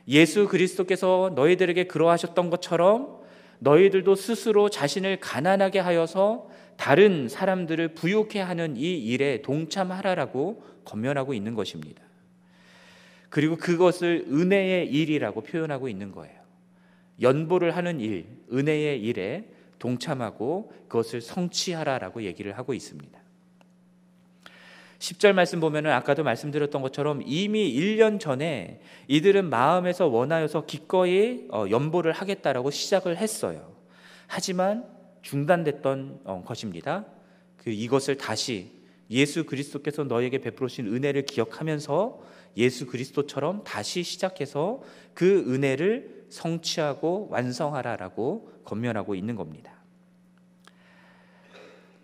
예수 0.08 0.48
그리스도께서 0.48 1.32
너희들에게 1.34 1.84
그러하셨던 1.84 2.48
것처럼 2.48 3.20
너희들도 3.58 4.14
스스로 4.14 4.70
자신을 4.70 5.20
가난하게 5.20 5.80
하여서 5.80 6.48
다른 6.78 7.28
사람들을 7.28 7.88
부유케 7.88 8.40
하는 8.40 8.78
이 8.78 8.96
일에 9.04 9.42
동참하라라고 9.42 10.64
권면하고 10.86 11.34
있는 11.34 11.54
것입니다. 11.54 12.02
그리고 13.28 13.56
그것을 13.56 14.24
은혜의 14.30 14.88
일이라고 14.88 15.42
표현하고 15.42 15.90
있는 15.90 16.10
거예요. 16.10 16.43
연보를 17.20 17.76
하는 17.76 18.00
일, 18.00 18.26
은혜의 18.52 19.02
일에 19.02 19.48
동참하고 19.78 20.72
그것을 20.88 21.20
성취하라라고 21.20 22.22
얘기를 22.22 22.56
하고 22.56 22.74
있습니다. 22.74 23.24
10절 24.98 25.32
말씀 25.32 25.60
보면은 25.60 25.90
아까도 25.90 26.24
말씀드렸던 26.24 26.80
것처럼 26.80 27.22
이미 27.26 27.74
1년 27.74 28.18
전에 28.18 28.80
이들은 29.08 29.50
마음에서 29.50 30.06
원하여서 30.06 30.64
기꺼이 30.64 31.46
어, 31.50 31.66
연보를 31.68 32.12
하겠다라고 32.12 32.70
시작을 32.70 33.18
했어요. 33.18 33.74
하지만 34.26 34.86
중단됐던 35.20 36.20
어, 36.24 36.42
것입니다. 36.46 37.04
그 37.58 37.70
이것을 37.70 38.16
다시 38.16 38.72
예수 39.10 39.44
그리스도께서 39.44 40.04
너에게 40.04 40.38
베풀으신 40.38 40.86
은혜를 40.86 41.26
기억하면서 41.26 42.22
예수 42.56 42.86
그리스도처럼 42.86 43.64
다시 43.64 44.02
시작해서 44.02 44.80
그 45.12 45.44
은혜를 45.52 46.23
성취하고 46.34 47.28
완성하라라고 47.30 48.50
권면하고 48.64 49.14
있는 49.14 49.36
겁니다. 49.36 49.72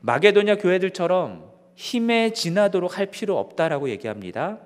마게도냐 0.01 0.57
교회들처럼 0.57 1.51
힘에 1.75 2.33
지나도록 2.33 2.97
할 2.99 3.07
필요 3.07 3.39
없다라고 3.39 3.91
얘기합니다. 3.91 4.59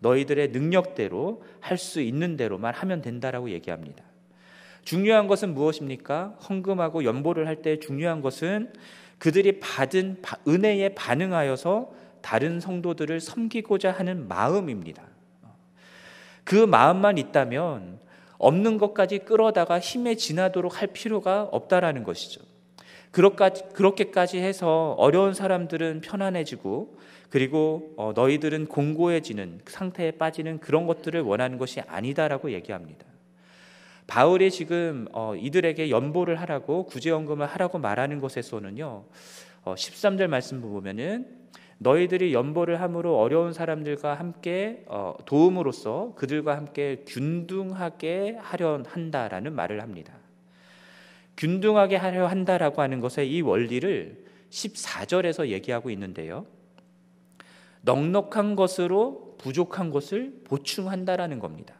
너희들의 0.00 0.48
능력대로 0.48 1.42
할 1.60 1.78
수 1.78 2.00
있는 2.00 2.36
대로만 2.36 2.74
하면 2.74 3.02
된다라고 3.02 3.50
얘기합니다. 3.50 4.04
중요한 4.84 5.26
것은 5.26 5.54
무엇입니까? 5.54 6.36
헌금하고 6.48 7.04
연보를 7.04 7.46
할 7.48 7.62
때 7.62 7.80
중요한 7.80 8.20
것은 8.20 8.72
그들이 9.18 9.58
받은 9.58 10.22
은혜에 10.46 10.90
반응하여서 10.94 11.90
다른 12.20 12.60
성도들을 12.60 13.18
섬기고자 13.20 13.90
하는 13.90 14.28
마음입니다. 14.28 15.02
그 16.44 16.54
마음만 16.54 17.18
있다면 17.18 17.98
없는 18.38 18.78
것까지 18.78 19.18
끌어다가 19.20 19.78
힘에 19.80 20.14
지나도록 20.14 20.80
할 20.80 20.88
필요가 20.88 21.42
없다라는 21.44 22.04
것이죠. 22.04 22.42
그렇게까지 23.10 24.38
해서 24.38 24.94
어려운 24.98 25.32
사람들은 25.32 26.02
편안해지고 26.02 26.98
그리고 27.30 27.94
어, 27.96 28.12
너희들은 28.14 28.66
공고해지는 28.66 29.62
상태에 29.66 30.12
빠지는 30.12 30.58
그런 30.60 30.86
것들을 30.86 31.20
원하는 31.22 31.58
것이 31.58 31.80
아니다라고 31.80 32.52
얘기합니다. 32.52 33.06
바울이 34.06 34.50
지금 34.50 35.08
어, 35.12 35.34
이들에게 35.34 35.90
연보를 35.90 36.40
하라고 36.40 36.84
구제연금을 36.86 37.46
하라고 37.46 37.78
말하는 37.78 38.20
것에서는요. 38.20 39.04
13절 39.64 40.24
어, 40.24 40.28
말씀 40.28 40.60
보면은 40.60 41.26
너희들이 41.78 42.32
연보를 42.32 42.80
함으로 42.80 43.18
어려운 43.18 43.52
사람들과 43.52 44.14
함께 44.14 44.84
어, 44.86 45.14
도움으로써 45.26 46.14
그들과 46.16 46.56
함께 46.56 47.04
균등하게 47.06 48.36
하려 48.40 48.82
한다라는 48.86 49.52
말을 49.54 49.82
합니다. 49.82 50.14
균등하게 51.36 51.96
하려 51.96 52.26
한다라고 52.26 52.80
하는 52.80 53.00
것의 53.00 53.30
이 53.30 53.42
원리를 53.42 54.24
14절에서 54.50 55.48
얘기하고 55.48 55.90
있는데요. 55.90 56.46
넉넉한 57.82 58.56
것으로 58.56 59.36
부족한 59.38 59.90
것을 59.90 60.40
보충한다라는 60.44 61.38
겁니다. 61.38 61.74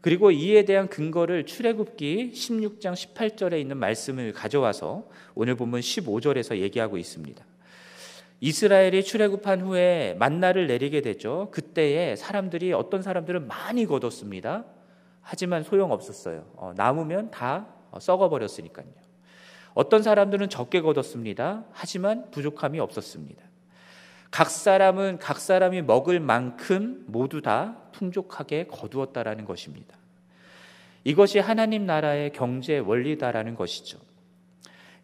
그리고 0.00 0.30
이에 0.30 0.64
대한 0.64 0.88
근거를 0.88 1.46
출애굽기 1.46 2.32
16장 2.34 2.92
18절에 2.92 3.58
있는 3.58 3.78
말씀을 3.78 4.32
가져와서 4.32 5.08
오늘 5.34 5.54
본문 5.54 5.80
15절에서 5.80 6.58
얘기하고 6.58 6.98
있습니다. 6.98 7.42
이스라엘이 8.44 9.04
출애굽한 9.04 9.62
후에 9.62 10.16
만나를 10.18 10.66
내리게 10.66 11.00
되죠. 11.00 11.48
그때에 11.50 12.14
사람들이 12.14 12.74
어떤 12.74 13.00
사람들은 13.00 13.48
많이 13.48 13.86
거뒀습니다. 13.86 14.66
하지만 15.22 15.62
소용 15.62 15.92
없었어요. 15.92 16.44
어, 16.56 16.74
남으면 16.76 17.30
다 17.30 17.68
썩어 17.98 18.28
버렸으니까요. 18.28 18.84
어떤 19.72 20.02
사람들은 20.02 20.50
적게 20.50 20.82
거뒀습니다. 20.82 21.64
하지만 21.72 22.30
부족함이 22.32 22.80
없었습니다. 22.80 23.42
각 24.30 24.50
사람은 24.50 25.20
각 25.20 25.38
사람이 25.38 25.80
먹을 25.80 26.20
만큼 26.20 27.02
모두 27.06 27.40
다 27.40 27.78
풍족하게 27.92 28.66
거두었다라는 28.66 29.46
것입니다. 29.46 29.96
이것이 31.04 31.38
하나님 31.38 31.86
나라의 31.86 32.32
경제 32.32 32.76
원리다라는 32.76 33.54
것이죠. 33.54 34.00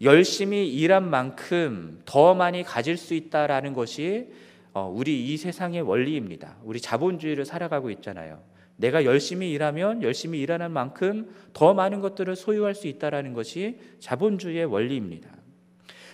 열심히 0.03 0.69
일한 0.69 1.11
만큼 1.11 2.01
더 2.07 2.35
많이 2.35 2.63
가질 2.63 2.97
수 2.97 3.15
있다라는 3.15 3.75
것이 3.75 4.29
어, 4.73 4.91
우리 4.93 5.27
이 5.33 5.37
세상의 5.37 5.83
원리입니다. 5.83 6.57
우리 6.63 6.81
자본주의를 6.81 7.45
살아가고 7.45 7.91
있잖아요. 7.91 8.41
내가 8.77 9.05
열심히 9.05 9.51
일하면 9.51 10.03
열심히 10.03 10.41
일하는 10.41 10.71
만큼 10.71 11.29
더 11.53 11.75
많은 11.75 12.01
것들을 12.01 12.35
소유할 12.35 12.75
수 12.75 12.87
있다라는 12.87 13.35
것이 13.35 13.79
자본주의의 13.99 14.65
원리입니다. 14.65 15.29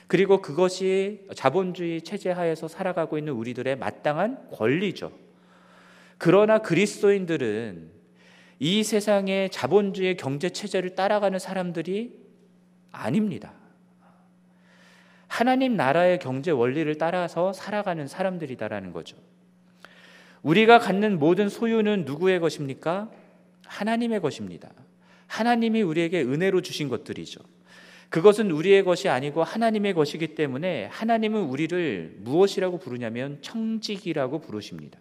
그리고 0.09 0.41
그것이 0.41 1.27
자본주의 1.35 2.03
체제 2.03 2.31
하에서 2.31 2.67
살아가고 2.67 3.19
있는 3.19 3.35
우리들의 3.35 3.77
마땅한 3.77 4.51
권리죠. 4.51 5.13
그러나 6.19 6.59
그리스도인들은 6.59 7.91
이 8.59 8.83
세상의 8.83 9.51
자본주의 9.51 10.17
경제 10.17 10.49
체제를 10.49 10.95
따라가는 10.95 11.39
사람들이 11.39 12.19
아닙니다. 12.91 13.53
하나님 15.37 15.77
나라의 15.77 16.19
경제 16.19 16.51
원리를 16.51 16.97
따라서 16.97 17.53
살아가는 17.53 18.09
사람들이다라는 18.09 18.95
거죠. 18.95 19.19
우리가 20.41 20.79
갖는 20.79 21.19
모든 21.19 21.51
소유는 21.51 22.07
누구의 22.07 22.41
것입니까? 22.41 23.11
하나님의 23.67 24.21
것입니다. 24.21 24.71
하나님이 25.27 25.83
우리에게 25.83 26.23
은혜로 26.23 26.63
주신 26.63 26.89
것들이죠. 26.89 27.41
그것은 28.09 28.51
우리의 28.51 28.83
것이 28.83 29.11
아니고 29.11 29.45
하나님의 29.45 29.93
것이기 29.93 30.29
때문에 30.37 30.87
하나님은 30.87 31.43
우리를 31.43 32.17
무엇이라고 32.21 32.79
부르냐면 32.79 33.37
청지기라고 33.43 34.41
부르십니다. 34.41 34.99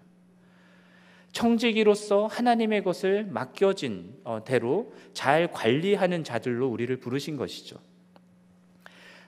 청지기로서 1.31 2.27
하나님의 2.27 2.83
것을 2.83 3.23
맡겨진 3.23 4.19
어, 4.25 4.43
대로 4.43 4.91
잘 5.13 5.49
관리하는 5.49 6.25
자들로 6.25 6.67
우리를 6.67 6.93
부르신 6.97 7.37
것이죠. 7.37 7.77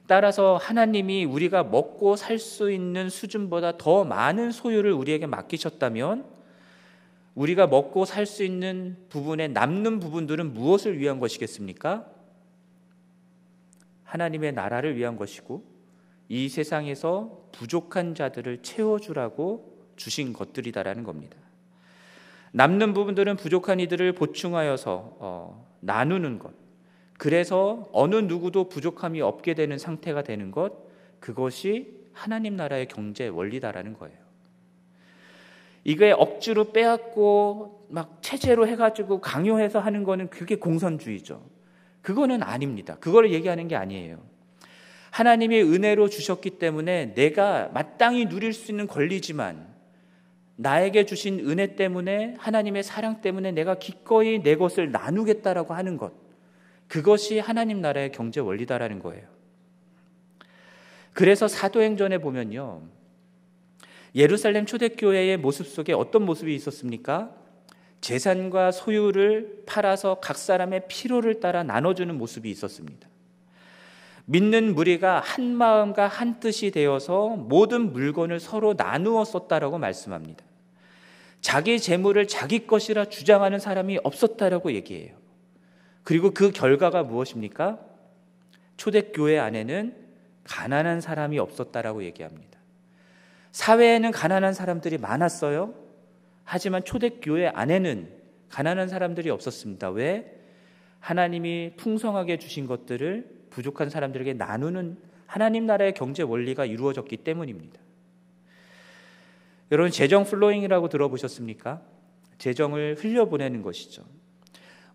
따라서 0.07 0.55
하나님이 0.55 1.25
우리가 1.25 1.63
먹고 1.63 2.15
살 2.15 2.39
수 2.39 2.71
있는 2.71 3.09
수준보다 3.09 3.77
더 3.77 4.05
많은 4.05 4.51
소유를 4.51 4.93
우리에게 4.93 5.27
맡기셨다면 5.27 6.25
우리가 7.35 7.67
먹고 7.67 8.05
살 8.05 8.25
수 8.25 8.43
있는 8.43 8.97
부분에 9.09 9.49
남는 9.49 9.99
부분들은 9.99 10.53
무엇을 10.53 10.97
위한 10.97 11.19
것이겠습니까? 11.19 12.07
하나님의 14.05 14.53
나라를 14.53 14.95
위한 14.95 15.17
것이고 15.17 15.63
이 16.29 16.49
세상에서 16.49 17.49
부족한 17.51 18.15
자들을 18.15 18.61
채워주라고 18.63 19.77
주신 19.97 20.33
것들이다라는 20.33 21.03
겁니다. 21.03 21.37
남는 22.53 22.93
부분들은 22.93 23.35
부족한 23.35 23.79
이들을 23.81 24.13
보충하여서 24.13 25.17
어, 25.19 25.67
나누는 25.81 26.39
것. 26.39 26.66
그래서 27.17 27.89
어느 27.91 28.15
누구도 28.15 28.69
부족함이 28.69 29.21
없게 29.21 29.53
되는 29.53 29.77
상태가 29.77 30.23
되는 30.23 30.51
것. 30.51 30.73
그것이 31.19 31.97
하나님 32.13 32.55
나라의 32.55 32.87
경제 32.87 33.27
원리다라는 33.27 33.93
거예요. 33.93 34.15
이게 35.83 36.11
억지로 36.11 36.71
빼앗고 36.71 37.87
막 37.89 38.19
체제로 38.21 38.67
해가지고 38.67 39.21
강요해서 39.21 39.79
하는 39.79 40.03
거는 40.03 40.29
그게 40.29 40.57
공산주의죠. 40.57 41.41
그거는 42.01 42.43
아닙니다. 42.43 42.97
그걸 42.99 43.31
얘기하는 43.31 43.67
게 43.67 43.75
아니에요. 43.75 44.19
하나님이 45.11 45.61
은혜로 45.61 46.09
주셨기 46.09 46.51
때문에 46.51 47.13
내가 47.15 47.69
마땅히 47.73 48.25
누릴 48.27 48.53
수 48.53 48.71
있는 48.71 48.85
권리지만 48.85 49.65
나에게 50.57 51.05
주신 51.05 51.39
은혜 51.49 51.75
때문에 51.75 52.35
하나님의 52.37 52.83
사랑 52.83 53.21
때문에 53.21 53.51
내가 53.51 53.75
기꺼이 53.75 54.43
내 54.43 54.55
것을 54.55 54.91
나누겠다라고 54.91 55.73
하는 55.73 55.97
것. 55.97 56.26
그것이 56.87 57.39
하나님 57.39 57.81
나라의 57.81 58.11
경제 58.11 58.39
원리다라는 58.39 58.99
거예요. 58.99 59.27
그래서 61.13 61.47
사도행전에 61.47 62.19
보면요. 62.19 62.83
예루살렘 64.15 64.65
초대교회의 64.65 65.37
모습 65.37 65.67
속에 65.67 65.93
어떤 65.93 66.23
모습이 66.23 66.53
있었습니까? 66.55 67.35
재산과 68.01 68.71
소유를 68.71 69.63
팔아서 69.65 70.19
각 70.21 70.37
사람의 70.37 70.87
필요를 70.87 71.39
따라 71.39 71.63
나눠주는 71.63 72.15
모습이 72.17 72.49
있었습니다. 72.51 73.09
믿는 74.25 74.75
무리가 74.75 75.19
한 75.19 75.55
마음과 75.55 76.07
한 76.07 76.39
뜻이 76.39 76.69
되어서 76.71 77.29
모든 77.29 77.93
물건을 77.93 78.39
서로 78.39 78.73
나누어 78.73 79.23
썼다라고 79.25 79.77
말씀합니다. 79.77 80.43
자기 81.41 81.79
재물을 81.79 82.27
자기 82.27 82.67
것이라 82.67 83.05
주장하는 83.05 83.59
사람이 83.59 83.99
없었다라고 84.03 84.73
얘기해요. 84.73 85.16
그리고 86.07 86.31
그 86.31 86.51
결과가 86.51 87.03
무엇입니까? 87.03 87.79
초대교회 88.77 89.39
안에는 89.39 89.93
가난한 90.45 91.01
사람이 91.01 91.37
없었다라고 91.37 92.05
얘기합니다. 92.05 92.57
사회에는 93.51 94.11
가난한 94.11 94.53
사람들이 94.53 94.99
많았어요. 94.99 95.73
하지만 96.45 96.85
초대교회 96.85 97.47
안에는 97.47 98.09
가난한 98.47 98.87
사람들이 98.87 99.29
없었습니다. 99.29 99.89
왜? 99.89 100.33
하나님이 101.01 101.73
풍성하게 101.75 102.39
주신 102.39 102.67
것들을 102.67 103.49
부족한 103.49 103.89
사람들에게 103.89 104.35
나누는 104.35 104.97
하나님 105.25 105.65
나라의 105.65 105.93
경제 105.93 106.23
원리가 106.23 106.63
이루어졌기 106.63 107.17
때문입니다. 107.17 107.81
여러분 109.73 109.91
재정 109.91 110.23
플로잉이라고 110.23 110.87
들어보셨습니까? 110.87 111.81
재정을 112.37 112.95
흘려보내는 112.97 113.61
것이죠. 113.61 114.05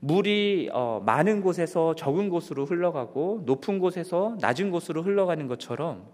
물이 0.05 0.71
어, 0.73 1.01
많은 1.07 1.43
곳에서 1.43 1.95
적은 1.95 2.29
곳으로 2.29 2.67
흘러가고 2.67 3.43
높은 3.47 3.79
곳에서 3.79 4.37
낮은 4.41 4.73
곳으로 4.73 5.01
흘러가는 5.03 5.47
것처럼 5.47 6.09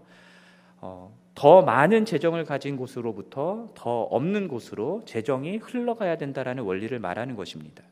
어, 0.77 1.11
더 1.33 1.63
많은 1.63 2.05
재정을 2.05 2.45
가진 2.45 2.77
곳으로부터 2.77 3.71
더 3.73 4.01
없는 4.03 4.47
곳으로 4.47 5.01
재정이 5.05 5.57
흘러가야 5.57 6.17
된다라는 6.17 6.65
원리를 6.65 6.99
말하는 6.99 7.35
것입니다. 7.35 7.83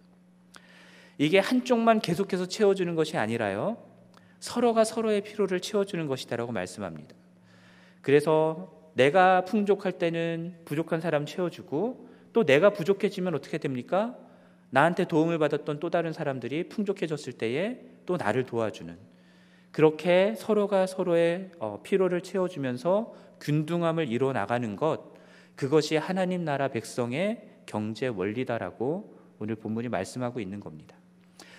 이게 1.18 1.40
한쪽만 1.40 2.02
계속해서 2.02 2.46
채워주는 2.46 2.94
것이 2.94 3.18
아니라요. 3.18 3.78
서로가 4.40 4.84
서로의 4.84 5.22
필요를 5.22 5.62
채워주는 5.62 6.06
것이다라고 6.06 6.52
말씀합니다. 6.52 7.16
그래서 8.04 8.72
내가 8.94 9.46
풍족할 9.46 9.94
때는 9.94 10.60
부족한 10.64 11.02
사람 11.02 11.26
채워주고 11.26 12.08
또 12.34 12.44
내가 12.46 12.70
부족해지면 12.70 13.34
어떻게 13.34 13.58
됩니까? 13.58 14.16
나한테 14.70 15.06
도움을 15.06 15.40
받았던 15.40 15.80
또 15.80 15.90
다른 15.90 16.14
사람들이 16.14 16.70
풍족해졌을 16.70 17.34
때에 17.34 17.80
또 18.06 18.18
나를 18.18 18.46
도와주는 18.46 18.98
그렇게 19.72 20.34
서로가 20.36 20.88
서로의 20.88 21.52
어, 21.60 21.82
필요를 21.84 22.22
채워주면서 22.22 23.14
균등함을 23.40 24.12
이뤄 24.12 24.34
나가는 24.34 24.76
것 24.76 25.14
그것이 25.56 25.98
하나님 25.98 26.44
나라 26.44 26.68
백성의 26.68 27.48
경제 27.66 28.08
원리다라고 28.08 29.18
오늘 29.40 29.56
본문이 29.56 29.90
말씀하고 29.90 30.40
있는 30.40 30.60
겁니다. 30.60 30.96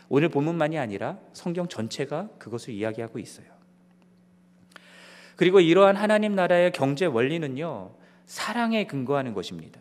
오늘 0.08 0.28
본문만이 0.28 0.78
아니라 0.78 1.18
성경 1.32 1.68
전체가 1.68 2.30
그것을 2.38 2.72
이야기하고 2.74 3.18
있어요. 3.18 3.46
그리고 5.36 5.60
이러한 5.60 5.96
하나님 5.96 6.34
나라의 6.34 6.72
경제 6.72 7.06
원리는요, 7.06 7.94
사랑에 8.26 8.86
근거하는 8.86 9.34
것입니다. 9.34 9.80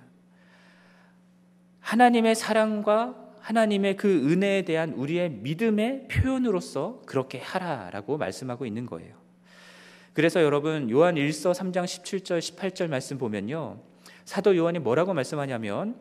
하나님의 1.87 2.35
사랑과 2.35 3.15
하나님의 3.39 3.95
그 3.95 4.29
은혜에 4.29 4.63
대한 4.63 4.91
우리의 4.91 5.29
믿음의 5.29 6.09
표현으로서 6.09 7.01
그렇게 7.05 7.39
하라라고 7.39 8.17
말씀하고 8.17 8.65
있는 8.65 8.85
거예요. 8.85 9.15
그래서 10.11 10.43
여러분 10.43 10.89
요한 10.89 11.15
1서 11.15 11.53
3장 11.53 11.85
17절 11.85 12.39
18절 12.39 12.89
말씀 12.89 13.17
보면요. 13.17 13.77
사도 14.25 14.57
요한이 14.57 14.79
뭐라고 14.79 15.13
말씀하냐면 15.13 15.95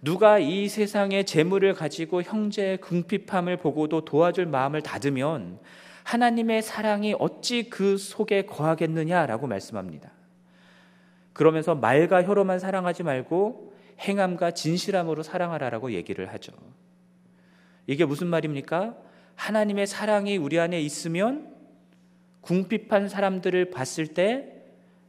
누가 0.00 0.38
이 0.38 0.68
세상의 0.68 1.26
재물을 1.26 1.74
가지고 1.74 2.22
형제의 2.22 2.76
궁핍함을 2.76 3.56
보고도 3.56 4.04
도와줄 4.04 4.46
마음을 4.46 4.82
닫으면 4.82 5.58
하나님의 6.04 6.62
사랑이 6.62 7.16
어찌 7.18 7.68
그 7.68 7.96
속에 7.96 8.46
거하겠느냐라고 8.46 9.48
말씀합니다. 9.48 10.12
그러면서 11.32 11.74
말과 11.74 12.22
혀로만 12.22 12.60
사랑하지 12.60 13.02
말고 13.02 13.65
행함과 14.00 14.52
진실함으로 14.52 15.22
사랑하라라고 15.22 15.92
얘기를 15.92 16.32
하죠. 16.32 16.52
이게 17.86 18.04
무슨 18.04 18.26
말입니까? 18.26 18.96
하나님의 19.36 19.86
사랑이 19.86 20.36
우리 20.36 20.58
안에 20.58 20.80
있으면 20.80 21.54
궁핍한 22.40 23.08
사람들을 23.08 23.70
봤을 23.70 24.08
때 24.08 24.52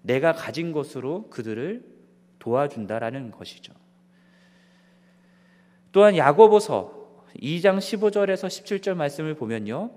내가 0.02 0.34
가진 0.34 0.72
것으로 0.72 1.30
그들을 1.30 1.84
도와준다라는 2.40 3.32
것이죠. 3.32 3.74
또한 5.92 6.16
야고보서 6.16 7.26
2장 7.42 7.78
15절에서 7.78 8.48
17절 8.48 8.96
말씀을 8.96 9.36
보면요. 9.36 9.92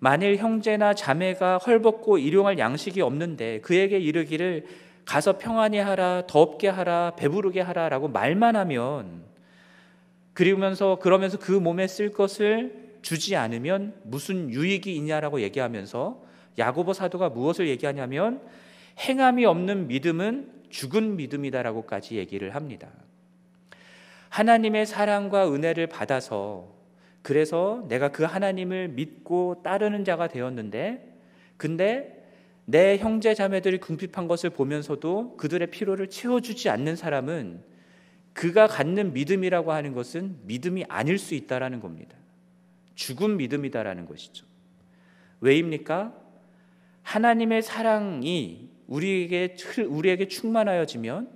만일 0.00 0.36
형제나 0.36 0.94
자매가 0.94 1.58
헐벗고 1.58 2.18
일용할 2.18 2.58
양식이 2.58 3.00
없는데 3.00 3.60
그에게 3.60 3.98
이르기를 3.98 4.66
가서 5.08 5.38
평안히 5.38 5.78
하라, 5.78 6.24
덥게 6.26 6.68
하라, 6.68 7.14
배부르게 7.16 7.62
하라라고 7.62 8.08
말만 8.08 8.56
하면 8.56 9.22
그리면서 10.34 10.98
그러면서 10.98 11.38
그 11.38 11.50
몸에 11.50 11.86
쓸 11.86 12.12
것을 12.12 12.98
주지 13.00 13.34
않으면 13.34 13.94
무슨 14.02 14.50
유익이 14.50 14.94
있냐라고 14.94 15.40
얘기하면서 15.40 16.22
야고보 16.58 16.92
사도가 16.92 17.30
무엇을 17.30 17.68
얘기하냐면 17.68 18.42
행함이 18.98 19.46
없는 19.46 19.88
믿음은 19.88 20.52
죽은 20.68 21.16
믿음이다라고까지 21.16 22.16
얘기를 22.16 22.54
합니다. 22.54 22.88
하나님의 24.28 24.84
사랑과 24.84 25.50
은혜를 25.50 25.86
받아서 25.86 26.68
그래서 27.22 27.82
내가 27.88 28.10
그 28.10 28.24
하나님을 28.24 28.88
믿고 28.88 29.62
따르는 29.64 30.04
자가 30.04 30.28
되었는데 30.28 31.16
근데 31.56 32.17
내 32.70 32.98
형제 32.98 33.32
자매들이 33.32 33.78
궁핍한 33.78 34.28
것을 34.28 34.50
보면서도 34.50 35.38
그들의 35.38 35.70
필요를 35.70 36.10
채워주지 36.10 36.68
않는 36.68 36.96
사람은 36.96 37.62
그가 38.34 38.66
갖는 38.66 39.14
믿음이라고 39.14 39.72
하는 39.72 39.94
것은 39.94 40.36
믿음이 40.42 40.84
아닐 40.86 41.16
수 41.18 41.34
있다라는 41.34 41.80
겁니다. 41.80 42.14
죽은 42.94 43.38
믿음이다라는 43.38 44.04
것이죠. 44.04 44.44
왜입니까? 45.40 46.14
하나님의 47.04 47.62
사랑이 47.62 48.68
우리에게 48.86 49.56
우리에게 49.88 50.28
충만하여지면 50.28 51.30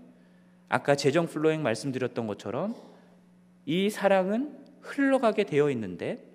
아까 0.68 0.96
재정 0.96 1.26
플로잉 1.26 1.62
말씀드렸던 1.62 2.26
것처럼 2.26 2.74
이 3.64 3.88
사랑은 3.88 4.54
흘러가게 4.82 5.44
되어 5.44 5.70
있는데 5.70 6.30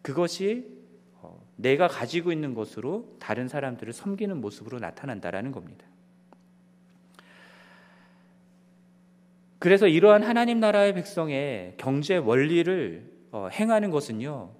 그것이 0.00 0.64
어, 0.64 0.81
내가 1.62 1.86
가지고 1.88 2.32
있는 2.32 2.54
것으로 2.54 3.16
다른 3.20 3.48
사람들을 3.48 3.92
섬기는 3.92 4.40
모습으로 4.40 4.78
나타난다라는 4.80 5.52
겁니다. 5.52 5.86
그래서 9.58 9.86
이러한 9.86 10.24
하나님 10.24 10.58
나라의 10.58 10.92
백성의 10.94 11.74
경제 11.76 12.16
원리를 12.16 13.12
어, 13.30 13.48
행하는 13.52 13.90
것은요, 13.90 14.50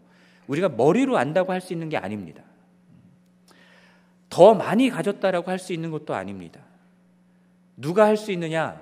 우리가 0.47 0.69
머리로 0.71 1.19
안다고 1.19 1.53
할 1.53 1.61
수 1.61 1.73
있는 1.73 1.89
게 1.89 1.97
아닙니다. 1.97 2.43
더 4.31 4.55
많이 4.55 4.89
가졌다라고 4.89 5.51
할 5.51 5.59
수 5.59 5.73
있는 5.73 5.91
것도 5.91 6.15
아닙니다. 6.15 6.61
누가 7.77 8.07
할 8.07 8.17
수 8.17 8.31
있느냐? 8.33 8.81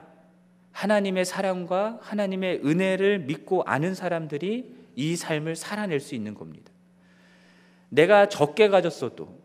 하나님의 0.73 1.25
사랑과 1.25 1.99
하나님의 2.03 2.61
은혜를 2.65 3.21
믿고 3.21 3.63
아는 3.65 3.95
사람들이 3.95 4.77
이 4.95 5.17
삶을 5.17 5.57
살아낼 5.57 6.01
수 6.01 6.15
있는 6.15 6.35
겁니다. 6.35 6.71
내가 7.91 8.29
적게 8.29 8.69
가졌어도 8.69 9.39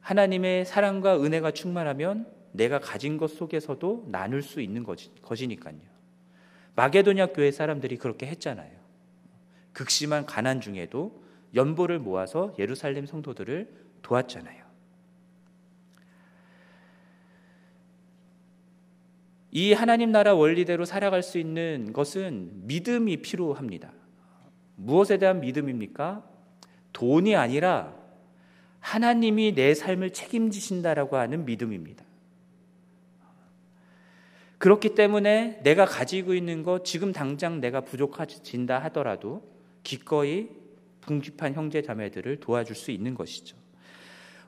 하나님의 0.00 0.66
사랑과 0.66 1.20
은혜가 1.20 1.52
충만하면 1.52 2.30
내가 2.52 2.78
가진 2.78 3.16
것 3.16 3.30
속에서도 3.30 4.06
나눌 4.08 4.42
수 4.42 4.60
있는 4.60 4.84
것이니까요. 5.22 5.78
마게도냐 6.74 7.26
교회 7.28 7.50
사람들이 7.50 7.96
그렇게 7.96 8.26
했잖아요. 8.26 8.70
극심한 9.72 10.26
가난 10.26 10.60
중에도 10.60 11.22
연보를 11.54 11.98
모아서 11.98 12.54
예루살렘 12.58 13.06
성도들을 13.06 13.68
도왔잖아요. 14.02 14.64
이 19.52 19.72
하나님 19.72 20.12
나라 20.12 20.34
원리대로 20.34 20.84
살아갈 20.84 21.22
수 21.22 21.38
있는 21.38 21.92
것은 21.92 22.66
믿음이 22.66 23.22
필요합니다. 23.22 23.92
무엇에 24.76 25.16
대한 25.16 25.40
믿음입니까? 25.40 26.35
돈이 26.96 27.36
아니라 27.36 27.94
하나님이 28.80 29.54
내 29.54 29.74
삶을 29.74 30.14
책임지신다라고 30.14 31.18
하는 31.18 31.44
믿음입니다. 31.44 32.02
그렇기 34.56 34.94
때문에 34.94 35.60
내가 35.62 35.84
가지고 35.84 36.32
있는 36.32 36.62
것 36.62 36.86
지금 36.86 37.12
당장 37.12 37.60
내가 37.60 37.82
부족해진다 37.82 38.78
하더라도 38.84 39.42
기꺼이 39.82 40.48
궁핍한 41.04 41.52
형제 41.52 41.82
자매들을 41.82 42.40
도와줄 42.40 42.74
수 42.74 42.90
있는 42.90 43.14
것이죠. 43.14 43.58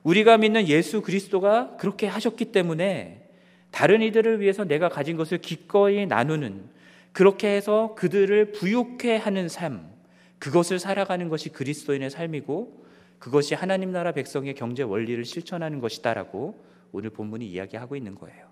우리가 0.01 0.39
믿는 0.39 0.67
예수 0.67 1.03
그리스도가 1.03 1.77
그렇게 1.77 2.07
하셨기 2.07 2.45
때문에 2.45 3.29
다른 3.69 4.01
이들을 4.01 4.39
위해서 4.39 4.63
내가 4.63 4.89
가진 4.89 5.17
것을 5.17 5.37
기꺼이 5.37 6.07
나누는 6.07 6.67
그렇게 7.11 7.55
해서 7.55 7.93
그들을 7.95 8.53
부유케 8.53 9.17
하는 9.17 9.47
삶 9.49 9.88
그것을 10.39 10.79
살아가는 10.79 11.29
것이 11.29 11.49
그리스도인의 11.49 12.09
삶이고 12.09 12.85
그것이 13.19 13.53
하나님 13.53 13.91
나라 13.91 14.13
백성의 14.13 14.55
경제 14.55 14.81
원리를 14.83 15.23
실천하는 15.25 15.79
것이다라고 15.79 16.63
오늘 16.91 17.09
본문이 17.09 17.45
이야기하고 17.47 17.95
있는 17.95 18.15
거예요. 18.15 18.47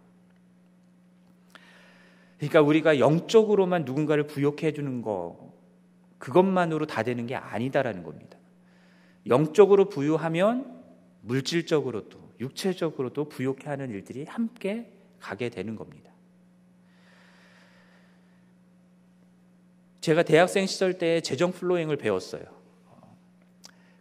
그러니까 2.38 2.62
우리가 2.62 3.00
영적으로만 3.00 3.86
누군가를 3.86 4.28
부욕해 4.28 4.74
주는 4.74 5.02
거 5.02 5.54
그것만으로 6.20 6.86
다 6.86 7.04
되는 7.04 7.26
게 7.26 7.36
아니다라는 7.36 8.04
겁니다. 8.04 8.38
영적으로 9.28 9.90
부유하면 9.90 10.84
물질적으로도 11.22 12.20
육체적으로도 12.40 13.30
부욕해 13.30 13.64
하는 13.66 13.90
일들이 13.90 14.26
함께 14.26 14.92
가게 15.20 15.50
되는 15.50 15.76
겁니다. 15.76 16.07
제가 20.02 20.24
대학생 20.24 20.66
시절 20.66 20.98
때 20.98 21.22
재정 21.22 21.52
플로잉을 21.52 21.98
배웠어요. 21.98 22.44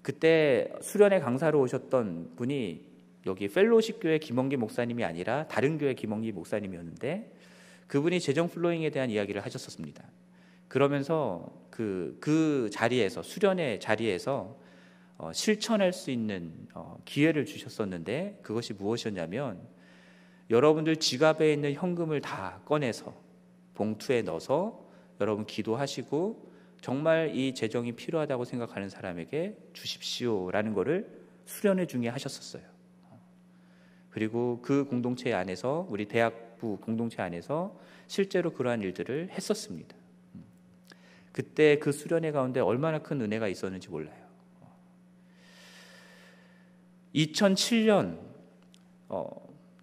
그때 0.02 0.72
수련회 0.82 1.18
강사로 1.20 1.60
오셨던 1.60 2.36
분이 2.36 2.84
여기 3.26 3.48
펠로십 3.48 3.98
교회 4.00 4.18
김원기 4.18 4.56
목사님이 4.56 5.02
아니라 5.02 5.48
다른 5.48 5.78
교회 5.78 5.94
김원기 5.94 6.30
목사님이었는데 6.32 7.32
그분이 7.88 8.20
재정 8.20 8.48
플로잉에 8.48 8.90
대한 8.90 9.10
이야기를 9.10 9.44
하셨었습니다. 9.44 10.04
그러면서 10.68 11.52
그, 11.70 12.16
그 12.20 12.70
자리에서 12.72 13.22
수련회 13.22 13.80
자리에서 13.80 14.56
어, 15.18 15.32
실천할 15.32 15.92
수 15.92 16.10
있는 16.10 16.52
어, 16.74 17.00
기회를 17.04 17.46
주셨었는데 17.46 18.40
그것이 18.42 18.74
무엇이었냐면 18.74 19.60
여러분들 20.50 20.96
지갑에 20.96 21.52
있는 21.52 21.72
현금을 21.72 22.20
다 22.20 22.60
꺼내서 22.64 23.12
봉투에 23.74 24.22
넣어서 24.22 24.85
여러분 25.20 25.46
기도하시고 25.46 26.56
정말 26.80 27.34
이 27.34 27.54
재정이 27.54 27.92
필요하다고 27.92 28.44
생각하는 28.44 28.88
사람에게 28.88 29.56
주십시오라는 29.72 30.74
것을 30.74 31.08
수련회 31.46 31.86
중에 31.86 32.08
하셨었어요. 32.08 32.62
그리고 34.10 34.60
그 34.62 34.84
공동체 34.84 35.32
안에서 35.32 35.86
우리 35.90 36.06
대학부 36.06 36.78
공동체 36.78 37.22
안에서 37.22 37.78
실제로 38.06 38.52
그러한 38.52 38.82
일들을 38.82 39.30
했었습니다. 39.30 39.94
그때 41.32 41.78
그 41.78 41.92
수련회 41.92 42.32
가운데 42.32 42.60
얼마나 42.60 43.00
큰 43.00 43.20
은혜가 43.20 43.48
있었는지 43.48 43.88
몰라요. 43.90 44.26
2007년 47.14 48.18
어, 49.08 49.28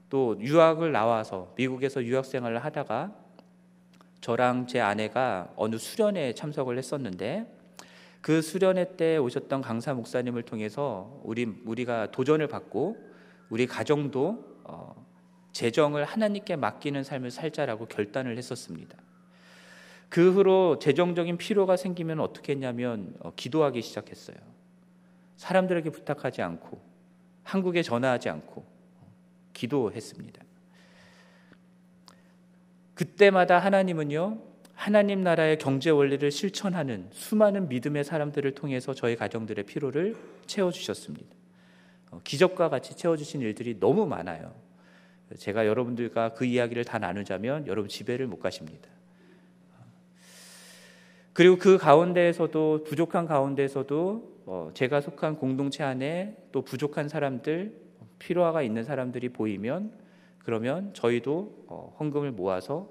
또 0.10 0.38
유학을 0.40 0.92
나와서 0.92 1.54
미국에서 1.56 2.04
유학 2.04 2.26
생활을 2.26 2.64
하다가 2.64 3.23
저랑 4.24 4.68
제 4.68 4.80
아내가 4.80 5.52
어느 5.58 5.78
수련회에 5.78 6.34
참석을 6.34 6.78
했었는데 6.78 7.46
그 8.22 8.42
수련회 8.42 8.96
때 8.96 9.18
오셨던 9.18 9.62
강사 9.62 9.94
목사님을 9.94 10.44
통해서 10.44 11.20
우리 11.26 11.44
우리가 11.66 12.10
도전을 12.12 12.48
받고 12.48 12.96
우리 13.50 13.68
가정도 13.68 14.62
어, 14.64 14.96
재정을 15.52 16.06
하나님께 16.06 16.56
맡기는 16.56 17.04
삶을 17.04 17.32
살자라고 17.32 17.88
결단을 17.88 18.38
했었습니다. 18.38 18.98
그 20.08 20.32
후로 20.32 20.80
재정적인 20.80 21.36
필요가 21.38 21.76
생기면 21.76 22.22
어떻게 22.22 22.54
했냐면 22.54 23.16
어, 23.20 23.34
기도하기 23.36 23.82
시작했어요. 23.82 24.38
사람들에게 25.36 25.90
부탁하지 25.90 26.42
않고 26.42 26.82
한국에 27.44 27.84
전화하지 27.84 28.30
않고 28.30 28.66
기도했습니다. 29.52 30.53
그때마다 32.94 33.60
하나님은요, 33.60 34.40
하나님 34.74 35.22
나라의 35.22 35.58
경제 35.58 35.90
원리를 35.90 36.30
실천하는 36.32 37.08
수많은 37.12 37.70
믿음의 37.70 38.04
사람들을 38.04 38.54
통해서 38.56 38.94
저희 38.94 39.16
가정들의 39.16 39.66
필요를 39.66 40.16
채워주셨습니다. 40.46 41.36
어, 42.12 42.22
기적과 42.24 42.70
같이 42.70 42.96
채워주신 42.96 43.42
일들이 43.42 43.80
너무 43.80 44.06
많아요. 44.06 44.54
제가 45.38 45.66
여러분들과 45.66 46.34
그 46.34 46.46
이야기를 46.46 46.86
다 46.86 47.00
나누자면 47.00 47.68
여러분 47.68 47.90
집에를 47.90 48.28
못 48.28 48.40
가십니다. 48.40 48.90
그리고 51.34 51.58
그 51.58 51.78
가운데에서도 51.78 52.84
부족한 52.84 53.26
가운데서도 53.26 54.34
어, 54.46 54.72
제가 54.74 55.02
속한 55.02 55.38
공동체 55.38 55.84
안에 55.84 56.38
또 56.52 56.62
부족한 56.62 57.10
사람들 57.10 57.76
필요가 58.20 58.62
있는 58.62 58.84
사람들이 58.84 59.30
보이면 59.30 60.03
그러면 60.44 60.94
저희도 60.94 61.66
어, 61.68 61.96
헌금을 62.00 62.32
모아서 62.32 62.90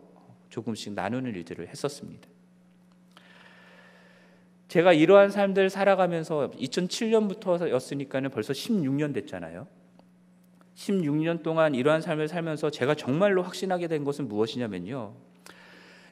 조금씩 0.48 0.94
나누는 0.94 1.34
일들을 1.34 1.68
했었습니다. 1.68 2.28
제가 4.68 4.94
이러한 4.94 5.30
삶들 5.30 5.68
살아가면서 5.68 6.50
2007년부터였으니까는 6.52 8.32
벌써 8.32 8.54
16년 8.54 9.12
됐잖아요. 9.12 9.66
16년 10.74 11.42
동안 11.42 11.74
이러한 11.74 12.00
삶을 12.00 12.28
살면서 12.28 12.70
제가 12.70 12.94
정말로 12.94 13.42
확신하게 13.42 13.88
된 13.88 14.04
것은 14.04 14.28
무엇이냐면요. 14.28 15.14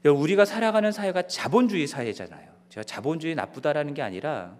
우리가 0.04 0.44
살아가는 0.44 0.92
사회가 0.92 1.26
자본주의 1.26 1.86
사회잖아요. 1.86 2.50
제가 2.68 2.84
자본주의 2.84 3.34
나쁘다라는 3.34 3.94
게 3.94 4.02
아니라 4.02 4.58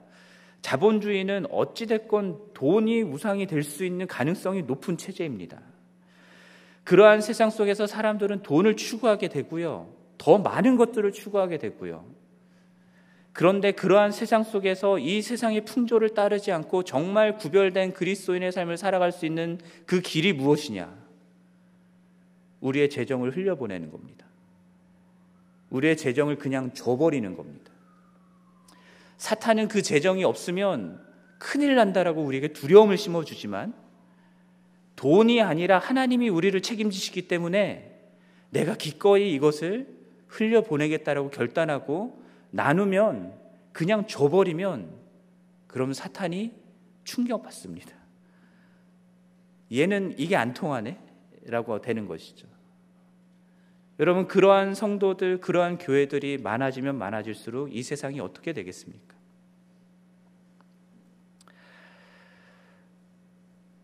자본주의는 0.62 1.46
어찌됐건 1.50 2.52
돈이 2.54 3.02
우상이 3.02 3.46
될 3.46 3.62
수 3.62 3.84
있는 3.84 4.06
가능성이 4.06 4.62
높은 4.62 4.96
체제입니다. 4.96 5.60
그러한 6.84 7.20
세상 7.20 7.50
속에서 7.50 7.86
사람들은 7.86 8.42
돈을 8.42 8.76
추구하게 8.76 9.28
되고요. 9.28 9.92
더 10.18 10.38
많은 10.38 10.76
것들을 10.76 11.12
추구하게 11.12 11.58
되고요. 11.58 12.04
그런데 13.32 13.72
그러한 13.72 14.10
세상 14.12 14.42
속에서 14.42 14.98
이 14.98 15.22
세상의 15.22 15.64
풍조를 15.64 16.14
따르지 16.14 16.50
않고 16.52 16.82
정말 16.82 17.36
구별된 17.36 17.92
그리스도인의 17.92 18.52
삶을 18.52 18.76
살아갈 18.76 19.12
수 19.12 19.24
있는 19.24 19.58
그 19.86 20.00
길이 20.00 20.32
무엇이냐? 20.32 20.92
우리의 22.60 22.90
재정을 22.90 23.36
흘려보내는 23.36 23.90
겁니다. 23.90 24.26
우리의 25.70 25.96
재정을 25.96 26.36
그냥 26.36 26.72
줘버리는 26.74 27.36
겁니다. 27.36 27.70
사탄은 29.16 29.68
그 29.68 29.82
재정이 29.82 30.24
없으면 30.24 31.00
큰일 31.38 31.76
난다라고 31.76 32.22
우리에게 32.22 32.48
두려움을 32.48 32.98
심어주지만 32.98 33.72
돈이 35.00 35.40
아니라 35.40 35.78
하나님이 35.78 36.28
우리를 36.28 36.60
책임지시기 36.60 37.26
때문에 37.26 37.90
내가 38.50 38.74
기꺼이 38.74 39.32
이것을 39.32 39.88
흘려보내겠다라고 40.26 41.30
결단하고 41.30 42.22
나누면 42.50 43.32
그냥 43.72 44.06
줘버리면 44.06 44.90
그럼 45.68 45.94
사탄이 45.94 46.52
충격받습니다. 47.04 47.96
얘는 49.72 50.16
이게 50.18 50.36
안 50.36 50.52
통하네? 50.52 50.98
라고 51.46 51.80
되는 51.80 52.06
것이죠. 52.06 52.46
여러분, 54.00 54.28
그러한 54.28 54.74
성도들, 54.74 55.40
그러한 55.40 55.78
교회들이 55.78 56.36
많아지면 56.42 56.98
많아질수록 56.98 57.74
이 57.74 57.82
세상이 57.82 58.20
어떻게 58.20 58.52
되겠습니까? 58.52 59.16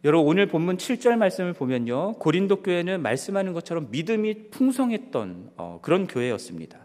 여러분 0.07 0.29
오늘 0.29 0.47
본문 0.47 0.77
7절 0.77 1.16
말씀을 1.16 1.53
보면요. 1.53 2.12
고린도 2.21 2.62
교회는 2.62 3.03
말씀하는 3.03 3.53
것처럼 3.53 3.88
믿음이 3.90 4.51
풍성했던 4.53 5.51
어, 5.57 5.81
그런 5.83 6.07
교회였습니다. 6.07 6.79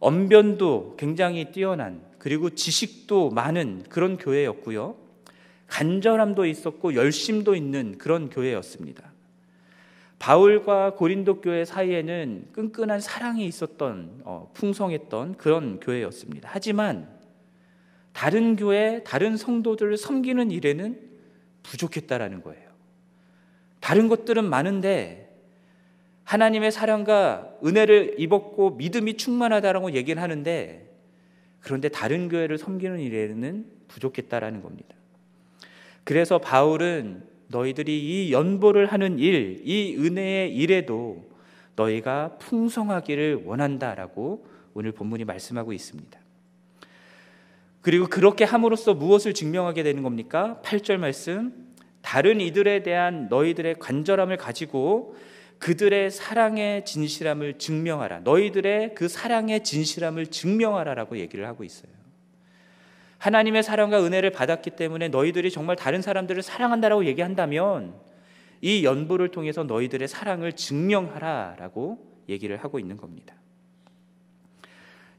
언변도 0.00 0.96
굉장히 0.98 1.50
뛰어난 1.50 2.02
그리고 2.18 2.50
지식도 2.50 3.30
많은 3.30 3.84
그런 3.88 4.18
교회였고요. 4.18 4.96
간절함도 5.68 6.44
있었고 6.44 6.94
열심도 6.94 7.54
있는 7.54 7.96
그런 7.96 8.28
교회였습니다. 8.28 9.14
바울과 10.18 10.96
고린도 10.96 11.40
교회 11.40 11.64
사이에는 11.64 12.48
끈끈한 12.52 13.00
사랑이 13.00 13.46
있었던 13.46 14.20
어, 14.24 14.50
풍성했던 14.52 15.38
그런 15.38 15.80
교회였습니다. 15.80 16.50
하지만 16.52 17.08
다른 18.12 18.56
교회, 18.56 19.02
다른 19.04 19.38
성도들을 19.38 19.96
섬기는 19.96 20.50
일에는 20.50 21.09
부족했다라는 21.62 22.42
거예요. 22.42 22.70
다른 23.80 24.08
것들은 24.08 24.44
많은데 24.44 25.30
하나님의 26.24 26.70
사랑과 26.70 27.50
은혜를 27.64 28.16
입었고 28.18 28.76
믿음이 28.76 29.16
충만하다라고 29.16 29.92
얘기를 29.94 30.22
하는데 30.22 30.88
그런데 31.60 31.88
다른 31.88 32.28
교회를 32.28 32.56
섬기는 32.56 33.00
일에는 33.00 33.66
부족했다라는 33.88 34.62
겁니다. 34.62 34.94
그래서 36.04 36.38
바울은 36.38 37.24
너희들이 37.48 38.28
이 38.28 38.32
연보를 38.32 38.86
하는 38.86 39.18
일, 39.18 39.60
이 39.64 39.96
은혜의 39.98 40.54
일에도 40.54 41.28
너희가 41.74 42.36
풍성하기를 42.38 43.42
원한다라고 43.44 44.46
오늘 44.74 44.92
본문이 44.92 45.24
말씀하고 45.24 45.72
있습니다. 45.72 46.19
그리고 47.82 48.06
그렇게 48.06 48.44
함으로써 48.44 48.94
무엇을 48.94 49.32
증명하게 49.34 49.82
되는 49.82 50.02
겁니까? 50.02 50.60
8절 50.64 50.98
말씀. 50.98 51.70
다른 52.02 52.40
이들에 52.40 52.82
대한 52.82 53.28
너희들의 53.28 53.76
간절함을 53.78 54.36
가지고 54.36 55.16
그들의 55.58 56.10
사랑의 56.10 56.84
진실함을 56.86 57.58
증명하라. 57.58 58.20
너희들의 58.20 58.94
그 58.94 59.08
사랑의 59.08 59.62
진실함을 59.62 60.26
증명하라라고 60.26 61.18
얘기를 61.18 61.46
하고 61.46 61.64
있어요. 61.64 61.92
하나님의 63.18 63.62
사랑과 63.62 64.02
은혜를 64.02 64.30
받았기 64.30 64.70
때문에 64.70 65.08
너희들이 65.08 65.50
정말 65.50 65.76
다른 65.76 66.00
사람들을 66.00 66.42
사랑한다라고 66.42 67.04
얘기한다면 67.04 67.94
이 68.62 68.84
연보를 68.84 69.28
통해서 69.28 69.62
너희들의 69.62 70.08
사랑을 70.08 70.54
증명하라라고 70.54 71.98
얘기를 72.30 72.56
하고 72.56 72.78
있는 72.78 72.96
겁니다. 72.96 73.34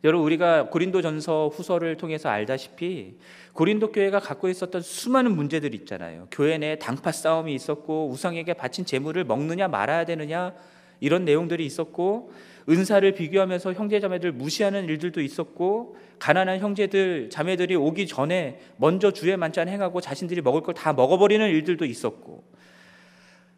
여러분 0.04 0.26
우리가 0.26 0.70
고린도전서 0.70 1.50
후서를 1.54 1.96
통해서 1.96 2.28
알다시피 2.30 3.18
고린도 3.54 3.92
교회가 3.92 4.20
갖고 4.20 4.50
있었던 4.50 4.82
수많은 4.82 5.36
문제들이 5.36 5.78
있잖아요. 5.78 6.28
교회 6.32 6.58
내에 6.58 6.80
당파 6.80 7.12
싸움이 7.12 7.54
있었고 7.54 8.10
우상에게 8.10 8.54
바친 8.56 8.86
재물을 8.86 9.24
먹느냐 9.24 9.68
말아야 9.68 10.06
되느냐 10.06 10.54
이런 11.00 11.24
내용들이 11.26 11.66
있었고 11.66 12.32
은사를 12.68 13.12
비교하면서 13.14 13.74
형제 13.74 14.00
자매들 14.00 14.32
무시하는 14.32 14.86
일들도 14.86 15.22
있었고 15.22 15.98
가난한 16.18 16.60
형제들 16.60 17.30
자매들이 17.30 17.76
오기 17.76 18.08
전에 18.08 18.60
먼저 18.78 19.12
주의 19.12 19.36
만찬 19.38 19.68
행하고 19.68 20.02
자신들이 20.02 20.42
먹을 20.42 20.62
걸 20.62 20.74
다 20.74 20.94
먹어버리는 20.94 21.48
일들도 21.48 21.86
있었고 21.86 22.44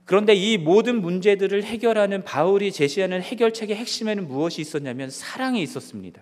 그런데 0.06 0.34
이 0.34 0.58
모든 0.58 1.02
문제들을 1.02 1.64
해결하는 1.64 2.24
바울이 2.26 2.74
제시하는 2.74 3.22
해결책의 3.22 3.78
핵심에는 3.78 4.28
무엇이 4.28 4.60
있었냐면 4.60 5.10
사랑이 5.10 5.62
있었습니다. 5.62 6.22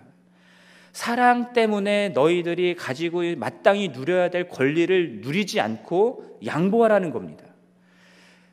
사랑 0.92 1.52
때문에 1.54 2.10
너희들이 2.10 2.76
가지고 2.76 3.22
마땅히 3.36 3.88
누려야 3.88 4.28
될 4.30 4.48
권리를 4.48 5.20
누리지 5.22 5.60
않고 5.60 6.38
양보하라는 6.44 7.10
겁니다. 7.10 7.46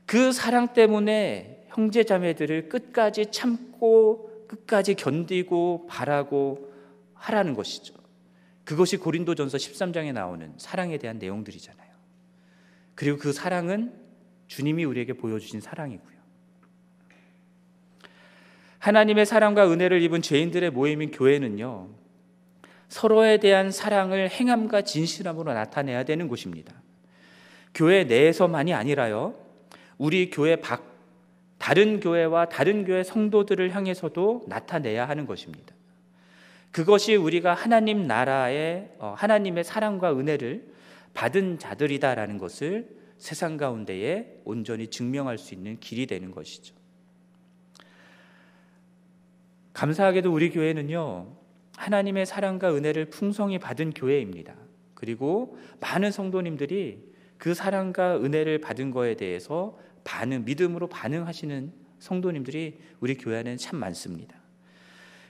그 0.06 0.32
사랑 0.32 0.74
때문에 0.74 1.66
형제 1.68 2.04
자매들을 2.04 2.70
끝까지 2.70 3.28
참고 3.32 4.48
끝까지 4.48 4.96
견디고 4.96 5.88
바라고 5.88 6.72
하라는 7.14 7.54
것이죠. 7.54 7.94
그것이 8.64 8.98
고린도전서 8.98 9.58
13장에 9.58 10.14
나오는 10.14 10.54
사랑에 10.58 10.98
대한 10.98 11.20
내용들이잖아요. 11.20 11.90
그리고 12.96 13.18
그 13.18 13.34
사랑은 13.34 13.94
주님이 14.48 14.86
우리에게 14.86 15.14
보여주신 15.14 15.62
사랑이고요. 15.62 16.18
하나님의 18.80 19.26
사랑과 19.26 19.72
은혜를 19.72 20.02
입은 20.02 20.22
죄인들의 20.22 20.72
모임인 20.72 21.12
교회는요, 21.12 21.90
서로에 22.90 23.38
대한 23.38 23.72
사랑을 23.72 24.30
행함과 24.30 24.82
진실함으로 24.82 25.54
나타내야 25.54 26.04
되는 26.04 26.28
곳입니다. 26.28 26.74
교회 27.74 28.04
내에서만이 28.04 28.74
아니라요. 28.74 29.36
우리 29.98 30.30
교회 30.30 30.56
밖 30.56 30.90
다른 31.60 32.00
교회와 32.00 32.50
다른 32.50 32.86
교회 32.86 33.04
성도들을 33.04 33.76
향해서도 33.76 34.46
나타내야 34.48 35.08
하는 35.08 35.26
것입니다. 35.26 35.76
그것이 36.72 37.16
우리가 37.16 37.54
하나님 37.54 38.08
나라의 38.08 38.92
어, 39.00 39.14
하나님의 39.18 39.64
사랑과 39.64 40.14
은혜를 40.18 40.72
받은 41.14 41.60
자들이다라는 41.60 42.38
것을 42.38 42.88
세상 43.18 43.58
가운데에 43.58 44.42
온전히 44.46 44.88
증명할 44.88 45.38
수 45.38 45.54
있는 45.54 45.80
길이 45.80 46.06
되는 46.08 46.32
것이죠. 46.32 46.74
감사하게도 49.74 50.32
우리 50.32 50.50
교회는요, 50.52 51.39
하나님의 51.80 52.26
사랑과 52.26 52.76
은혜를 52.76 53.06
풍성히 53.06 53.58
받은 53.58 53.92
교회입니다. 53.92 54.54
그리고 54.94 55.58
많은 55.80 56.12
성도님들이 56.12 57.10
그 57.38 57.54
사랑과 57.54 58.18
은혜를 58.18 58.60
받은 58.60 58.92
거에 58.92 59.16
대해서 59.16 59.80
반응, 60.04 60.44
믿음으로 60.44 60.88
반응하시는 60.88 61.72
성도님들이 62.00 62.80
우리 63.00 63.16
교회 63.16 63.40
안에는 63.40 63.58
참 63.58 63.80
많습니다. 63.80 64.36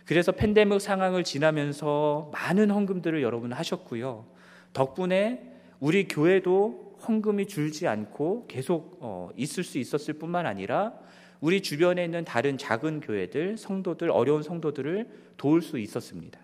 그래서 0.06 0.32
팬데믹 0.32 0.82
상황을 0.82 1.24
지나면서 1.24 2.32
많은 2.34 2.72
헌금들을 2.72 3.22
여러분 3.22 3.54
하셨고요. 3.54 4.26
덕분에 4.74 5.54
우리 5.80 6.08
교회도 6.08 6.98
헌금이 7.08 7.46
줄지 7.46 7.88
않고 7.88 8.48
계속 8.48 8.98
어, 9.02 9.30
있을 9.38 9.64
수 9.64 9.78
있었을 9.78 10.16
뿐만 10.16 10.48
아니라 10.48 10.94
우리 11.42 11.62
주변에 11.62 12.04
있는 12.04 12.26
다른 12.26 12.58
작은 12.58 13.00
교회들, 13.00 13.58
성도들, 13.58 14.12
어려운 14.12 14.44
성도들을 14.44 15.08
도울 15.38 15.62
수 15.62 15.80
있었습니다. 15.80 16.40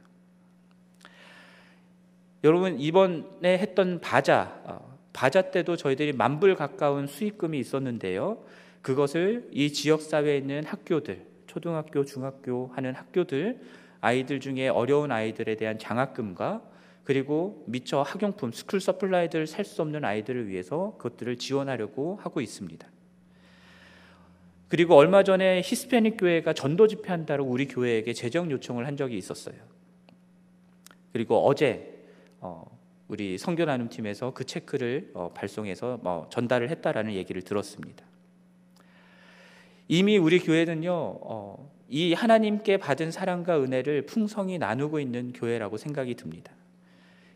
여러분 2.43 2.79
이번에 2.79 3.57
했던 3.57 3.99
바자 3.99 4.61
어, 4.65 4.97
바자 5.13 5.49
때도 5.49 5.77
저희들이 5.77 6.13
만불 6.13 6.55
가까운 6.55 7.07
수익금이 7.07 7.57
있었는데요. 7.59 8.43
그것을 8.81 9.49
이 9.51 9.73
지역 9.73 10.01
사회에 10.01 10.37
있는 10.37 10.63
학교들, 10.63 11.25
초등학교, 11.47 12.05
중학교 12.05 12.67
하는 12.75 12.93
학교들 12.93 13.59
아이들 13.99 14.39
중에 14.39 14.67
어려운 14.67 15.11
아이들에 15.11 15.55
대한 15.55 15.79
장학금과 15.79 16.61
그리고 17.03 17.63
미처 17.67 18.01
학용품, 18.01 18.51
school 18.51 18.79
supply들을 18.79 19.47
살수 19.47 19.81
없는 19.81 20.05
아이들을 20.05 20.47
위해서 20.47 20.95
그것들을 20.97 21.37
지원하려고 21.37 22.19
하고 22.21 22.41
있습니다. 22.41 22.87
그리고 24.67 24.95
얼마 24.95 25.23
전에 25.23 25.61
히스패닉 25.63 26.17
교회가 26.17 26.53
전도 26.53 26.87
집회한다고 26.87 27.43
우리 27.43 27.67
교회에게 27.67 28.13
재정 28.13 28.49
요청을 28.49 28.87
한 28.87 28.97
적이 28.97 29.17
있었어요. 29.17 29.55
그리고 31.13 31.45
어제 31.45 32.03
어, 32.39 32.65
우리 33.07 33.37
선교 33.37 33.65
나눔 33.65 33.89
팀에서 33.89 34.33
그 34.33 34.43
check를 34.43 35.11
어, 35.13 35.31
발송해서 35.33 35.99
뭐 36.01 36.27
전달을 36.29 36.69
했다라는 36.69 37.13
얘기를 37.13 37.41
들었습니다. 37.41 38.05
이미 39.87 40.17
우리 40.17 40.39
교회는요, 40.39 40.91
어, 40.91 41.71
이 41.87 42.13
하나님께 42.13 42.77
받은 42.77 43.11
사랑과 43.11 43.61
은혜를 43.61 44.07
풍성히 44.07 44.57
나누고 44.57 44.99
있는 44.99 45.31
교회라고 45.33 45.77
생각이 45.77 46.15
듭니다. 46.15 46.51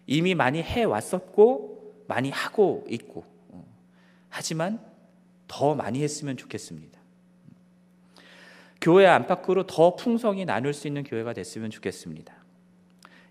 이미 0.08 0.34
많이 0.34 0.62
해 0.64 0.84
왔었고, 0.84 2.04
많이 2.08 2.32
하고 2.32 2.86
있고, 2.90 3.24
어, 3.50 3.64
하지만 4.30 4.84
더 5.48 5.76
많이 5.76 6.02
했으면 6.02 6.38
좋겠습니다. 6.38 6.99
교회 8.82 9.06
안팎으로 9.08 9.68
더 9.68 9.96
풍성히 9.96 10.46
나눌 10.46 10.74
수 10.74 10.88
있는 10.88 11.04
교회가 11.04 11.34
됐으면 11.34 11.70
좋겠습니다. 11.70 12.34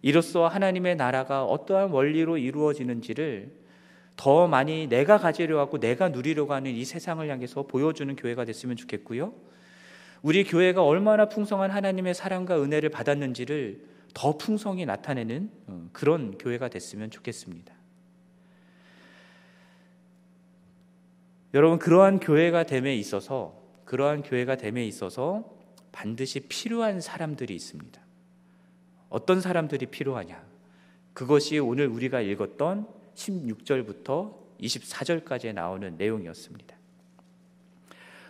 이로써 0.03 0.47
하나님의 0.47 0.97
나라가 0.97 1.45
어떠한 1.45 1.91
원리로 1.91 2.39
이루어지는지를 2.39 3.51
더 4.17 4.49
많이 4.49 4.89
내가 4.89 5.17
가지려 5.19 5.59
하고 5.61 5.79
내가 5.79 6.09
누리려고 6.09 6.53
하는 6.53 6.73
이 6.73 6.85
세상을 6.85 7.27
향해서 7.29 7.63
보여주는 7.63 8.15
교회가 8.17 8.45
됐으면 8.45 8.77
좋겠고요. 8.77 9.33
우리 10.23 10.45
교회가 10.45 10.85
얼마나 10.85 11.29
풍성한 11.29 11.71
하나님의 11.71 12.15
사랑과 12.15 12.61
은혜를 12.61 12.91
받았는지를 12.91 13.81
더 14.15 14.37
풍성히 14.37 14.85
나타내는 14.85 15.51
어, 15.69 15.89
그런 15.93 16.37
교회가 16.39 16.69
됐으면 16.69 17.11
좋겠습니다. 17.11 17.73
여러분 21.55 21.79
그러한 21.79 22.19
교회가 22.19 22.65
됨에 22.65 22.97
있어서 22.97 23.68
그러한 23.89 24.23
교회가 24.23 24.57
됨에 24.57 24.85
있어서 24.85 25.45
반드시 25.93 26.41
필요한 26.41 27.01
사람들이 27.01 27.55
있습니다. 27.55 27.99
어떤 29.09 29.41
사람들이 29.41 29.87
필요하냐? 29.87 30.45
그것이 31.15 31.59
오늘 31.59 31.87
우리가 31.87 32.21
읽었던 32.21 32.87
16절부터 33.15 34.35
24절까지 34.61 35.55
나오는 35.55 35.97
내용이었습니다. 35.97 36.77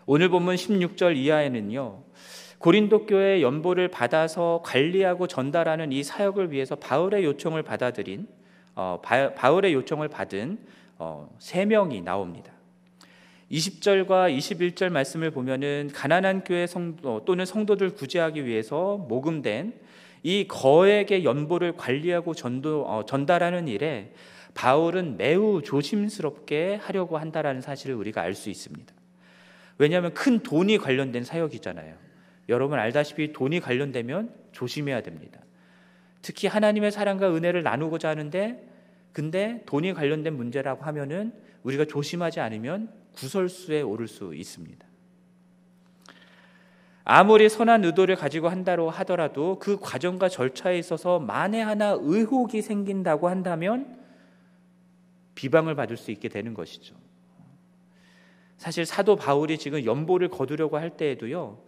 오늘 0.07 0.29
본문 0.29 0.55
16절 0.55 1.17
이하에는요. 1.17 2.05
고린도 2.59 3.07
교회 3.07 3.43
연보를 3.43 3.89
받아서 3.89 4.63
관리하고 4.65 5.27
전달하는 5.27 5.91
이 5.91 6.05
사역을 6.05 6.53
위해서 6.53 6.77
바울의 6.77 7.25
요청을 7.25 7.65
받아들인 7.65 8.29
어, 8.77 9.03
바 9.03 9.51
울의 9.51 9.75
요청을 9.75 10.07
받은 10.07 10.65
어, 10.99 11.37
세 11.41 11.65
명이 11.65 12.03
나옵니다. 12.03 12.53
20절과 13.51 14.37
21절 14.37 14.91
말씀을 14.91 15.31
보면은 15.31 15.91
가난한 15.93 16.45
교회 16.45 16.67
성도 16.67 17.25
또는 17.25 17.47
성도들 17.47 17.95
구제하기 17.95 18.45
위해서 18.45 18.99
모금된 19.09 19.73
이 20.23 20.47
거액의 20.49 21.25
연보를 21.25 21.77
관리하고 21.77 22.35
전도, 22.35 22.85
어, 22.87 23.05
전달하는 23.07 23.69
일에 23.69 24.13
바울은 24.55 25.17
매우 25.17 25.63
조심스럽게 25.63 26.75
하려고 26.83 27.17
한다라는 27.17 27.61
사실을 27.61 27.95
우리가 27.95 28.21
알 28.21 28.35
수 28.35 28.51
있습니다. 28.51 28.93
왜냐하면 29.79 30.13
큰 30.13 30.41
돈이 30.41 30.79
관련된 30.79 31.23
사역이잖아요. 31.23 31.95
여러분 32.49 32.79
알다시피 32.79 33.33
돈이 33.33 33.61
관련되면 33.61 34.35
조심해야 34.53 35.03
됩니다. 35.03 35.41
특히 36.21 36.49
하나님의 36.49 36.91
사랑과 36.91 37.33
은혜를 37.35 37.63
나누고자 37.63 38.09
하는데 38.09 38.67
근데 39.13 39.63
돈이 39.67 39.95
관련된 39.95 40.35
문제라고 40.35 40.85
하면은 40.85 41.33
우리가 41.63 41.85
조심하지 41.85 42.41
않으면 42.41 42.91
구설수에 43.15 43.83
오를 43.83 44.07
수 44.09 44.35
있습니다. 44.35 44.87
아무리 47.11 47.49
선한 47.49 47.85
의도를 47.85 48.17
가지고 48.17 48.51
한다고 48.51 48.91
하더라도 48.91 49.59
그 49.59 49.79
과정과 49.81 50.29
절차에 50.29 50.79
있어서 50.79 51.19
만에 51.19 51.63
하나 51.63 51.97
의혹이 51.99 52.61
생긴다고 52.61 53.29
한다면 53.29 53.99
비방을 55.35 55.75
받을 55.75 55.97
수 55.97 56.11
있게 56.11 56.29
되는 56.29 56.53
것이죠. 56.53 56.95
사실 58.59 58.85
사도 58.85 59.17
바울이 59.17 59.57
지금 59.57 59.87
연보를 59.87 60.29
거두려고 60.29 60.77
할 60.77 60.99
때에도요, 60.99 61.59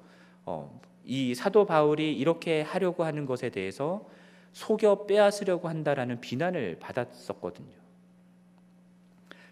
어, 0.44 0.80
이 1.04 1.34
사도 1.34 1.64
바울이 1.64 2.12
이렇게 2.12 2.60
하려고 2.60 3.04
하는 3.04 3.24
것에 3.24 3.48
대해서 3.48 4.06
속여 4.52 5.06
빼앗으려고 5.06 5.68
한다라는 5.68 6.20
비난을 6.20 6.80
받았었거든요. 6.80 7.79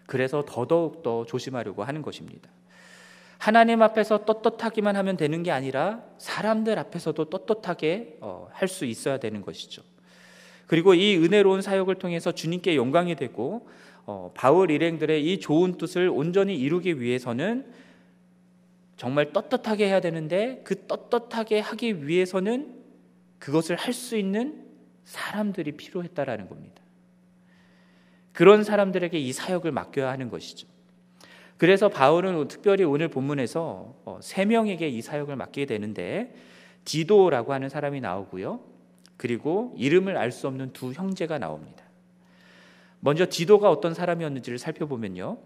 그래서 0.09 0.43
더더욱 0.43 1.03
더 1.03 1.23
조심하려고 1.23 1.83
하는 1.83 2.01
것입니다. 2.01 2.49
하나님 3.37 3.83
앞에서 3.83 4.25
떳떳하기만 4.25 4.95
하면 4.95 5.17
되는 5.17 5.43
게 5.43 5.51
아니라 5.51 6.03
사람들 6.17 6.79
앞에서도 6.79 7.25
떳떳하게 7.25 8.17
어, 8.19 8.49
할수 8.51 8.85
있어야 8.85 9.19
되는 9.19 9.43
것이죠. 9.43 9.83
그리고 10.65 10.95
이 10.95 11.15
은혜로운 11.15 11.61
사역을 11.61 11.99
통해서 11.99 12.31
주님께 12.31 12.75
영광이 12.75 13.17
되고 13.17 13.69
어, 14.07 14.31
바울 14.33 14.71
일행들의 14.71 15.31
이 15.31 15.39
좋은 15.39 15.77
뜻을 15.77 16.09
온전히 16.09 16.57
이루기 16.57 16.99
위해서는 16.99 17.71
정말 18.97 19.31
떳떳하게 19.31 19.85
해야 19.85 20.01
되는데 20.01 20.61
그 20.63 20.87
떳떳하게 20.87 21.59
하기 21.59 22.07
위해서는 22.07 22.81
그것을 23.37 23.75
할 23.75 23.93
수 23.93 24.17
있는 24.17 24.65
사람들이 25.05 25.73
필요했다라는 25.73 26.49
겁니다. 26.49 26.81
그런 28.39 28.63
사람들에게 28.63 29.19
이 29.19 29.33
사역을 29.33 29.73
맡겨야 29.73 30.09
하는 30.09 30.29
것이죠. 30.29 30.65
그래서 31.57 31.89
바울은 31.89 32.47
특별히 32.47 32.85
오늘 32.85 33.09
본문에서 33.09 33.95
어, 34.05 34.19
세 34.21 34.45
명에게 34.45 34.87
이 34.87 35.01
사역을 35.01 35.35
맡기게 35.35 35.65
되는데 35.65 36.33
디도라고 36.85 37.51
하는 37.51 37.67
사람이 37.67 37.99
나오고요. 37.99 38.61
그리고 39.17 39.75
이름을 39.75 40.15
알 40.15 40.31
수 40.31 40.47
없는 40.47 40.71
두 40.71 40.93
형제가 40.93 41.37
나옵니다. 41.37 41.83
먼저 43.01 43.27
디도가 43.29 43.69
어떤 43.69 43.93
사람이었는지를 43.93 44.57
살펴보면요. 44.57 45.37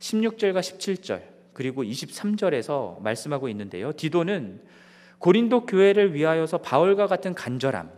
16절과 0.00 0.58
17절 0.58 1.22
그리고 1.52 1.84
23절에서 1.84 3.00
말씀하고 3.00 3.48
있는데요. 3.50 3.92
디도는 3.92 4.60
고린도 5.20 5.66
교회를 5.66 6.14
위하여서 6.14 6.58
바울과 6.58 7.06
같은 7.06 7.32
간절함, 7.32 7.92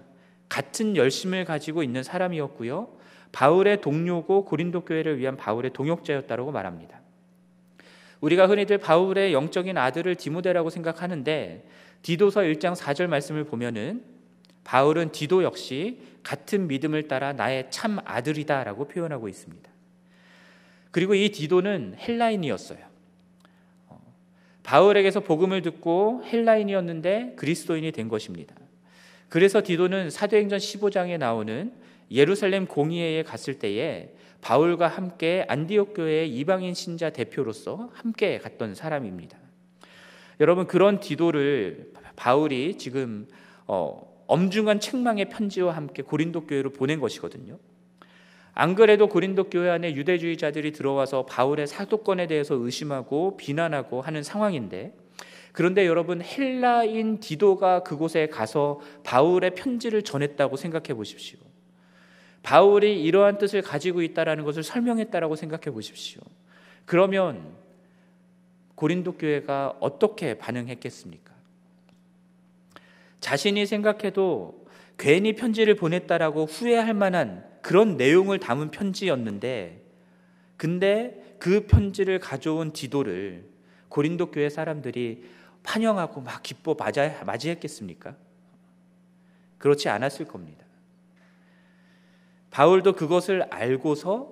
같은 0.51 0.95
열심을 0.95 1.47
가지고 1.47 1.83
있는 1.83 2.03
사람이었고요. 2.03 2.97
바울의 3.37 3.83
동료고 3.83 4.47
고린도 4.47 4.87
교회를 4.87 5.19
위한 5.19 5.37
바울의 5.37 5.75
동역자였다고 5.75 6.53
말합니다. 6.53 7.03
우리가 8.23 8.47
흔히들 8.47 8.79
바울의 8.79 9.35
영적인 9.35 9.77
아들을 9.77 10.15
디모데라고 10.15 10.71
생각하는데 10.71 11.69
디도서 12.01 12.41
1장 12.41 12.75
4절 12.75 13.09
말씀을 13.09 13.45
보면은 13.45 14.03
바울은 14.65 15.13
디도 15.13 15.43
역시 15.43 16.01
같은 16.23 16.67
믿음을 16.67 17.09
따라 17.09 17.35
나의 17.35 17.67
참 17.71 17.99
아들이다라고 18.07 18.89
표현하고 18.89 19.29
있습니다. 19.29 19.71
그리고 20.91 21.15
이 21.15 21.29
디도는 21.29 21.97
헬라인이었어요. 21.99 22.79
어, 23.89 24.15
바울에게서 24.63 25.21
복음을 25.21 25.61
듣고 25.61 26.23
헬라인이었는데 26.25 27.35
그리스도인이 27.37 27.93
된 27.93 28.09
것입니다. 28.09 28.55
그래서 29.29 29.63
디도는 29.63 30.09
사도행전 30.09 30.59
15장에 30.59 31.19
나오는 31.19 31.85
예루살렘 32.11 32.67
공의회에 32.67 33.23
갔을 33.23 33.59
때에 33.59 34.15
바울과 34.41 34.89
함께 34.89 35.45
안디옥 35.49 35.95
교회의 35.95 36.31
이방인 36.31 36.75
신자 36.75 37.11
대표로서 37.11 37.91
함께 37.95 38.39
갔던 38.39 38.75
사람입니다. 38.75 39.39
여러분 40.41 40.67
그런 40.67 41.01
디도를 41.01 41.93
바울이 42.15 42.77
지금 42.79 43.27
어, 43.67 44.17
엄중한 44.27 44.81
책망의 44.81 45.31
편지와 45.31 45.75
함께 45.75 46.03
고린도 46.03 46.47
교회로 46.47 46.71
보낸 46.71 47.01
것이거든요. 47.01 47.59
안 48.55 48.75
그래도 48.75 49.07
고린도 49.09 49.51
교회 49.51 49.69
안에 49.71 49.95
유대주의자들이 49.95 50.73
들어와서 50.73 51.27
바울의 51.27 51.67
사도권에 51.67 52.27
대해서 52.27 52.55
의심하고 52.55 53.37
비난하고 53.37 54.01
하는 54.01 54.23
상황인데 54.23 54.95
그런데 55.53 55.87
여러분 55.87 56.23
헬라인 56.23 57.21
디도가 57.21 57.83
그곳에 57.83 58.29
가서 58.29 58.81
바울의 59.05 59.55
편지를 59.55 60.03
전했다고 60.03 60.57
생각해 60.57 60.95
보십시오. 60.95 61.39
바울이 62.47 63.03
이러한 63.03 63.39
뜻을 63.39 63.61
가지고 63.61 64.03
있다라는 64.03 64.45
것을 64.45 64.63
설명했다라고 64.63 65.35
생각해 65.35 65.73
보십시오. 65.73 66.21
그러면 66.85 67.57
고린도 68.77 69.17
교회가 69.17 69.79
어떻게 69.81 70.39
반응했겠습니까? 70.39 71.35
자신이 73.19 73.67
생각해도 73.67 74.65
괜히 74.97 75.35
편지를 75.35 75.75
보냈다라고 75.75 76.45
후회할 76.45 76.95
만한 76.95 77.45
그런 77.63 77.97
내용을 77.97 78.39
담은 78.39 78.71
편지였는데 78.71 79.83
근데 80.57 81.37
그 81.41 81.67
편지를 81.67 82.21
가져온 82.21 82.73
디도를 82.73 83.45
고린도 83.89 84.31
교회 84.31 84.51
사람들이 84.51 85.25
환영하고 85.65 86.21
막 86.21 86.45
기뻐 86.45 86.77
맞이했겠습니까? 87.25 88.15
그렇지 89.59 89.89
않았을 89.89 90.29
겁니다. 90.29 90.66
바울도 92.57 92.95
그것을 92.95 93.43
알고서 93.51 94.31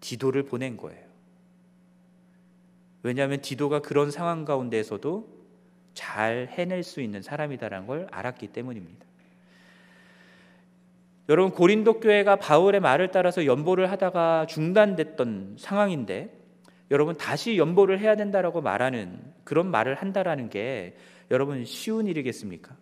디도를 0.00 0.42
보낸 0.42 0.76
거예요. 0.76 1.02
왜냐하면 3.02 3.40
디도가 3.40 3.80
그런 3.80 4.10
상황 4.10 4.44
가운데에서도 4.44 5.26
잘 5.94 6.48
해낼 6.50 6.82
수 6.82 7.00
있는 7.00 7.22
사람이다라는 7.22 7.86
걸 7.86 8.06
알았기 8.10 8.48
때문입니다. 8.48 9.06
여러분 11.30 11.50
고린도 11.50 12.00
교회가 12.00 12.36
바울의 12.36 12.80
말을 12.80 13.12
따라서 13.12 13.46
연보를 13.46 13.90
하다가 13.92 14.44
중단됐던 14.44 15.56
상황인데 15.58 16.30
여러분 16.90 17.16
다시 17.16 17.56
연보를 17.56 17.98
해야 17.98 18.14
된다라고 18.14 18.60
말하는 18.60 19.18
그런 19.44 19.70
말을 19.70 19.94
한다라는 19.94 20.50
게 20.50 20.98
여러분 21.30 21.64
쉬운 21.64 22.08
일이겠습니까? 22.08 22.76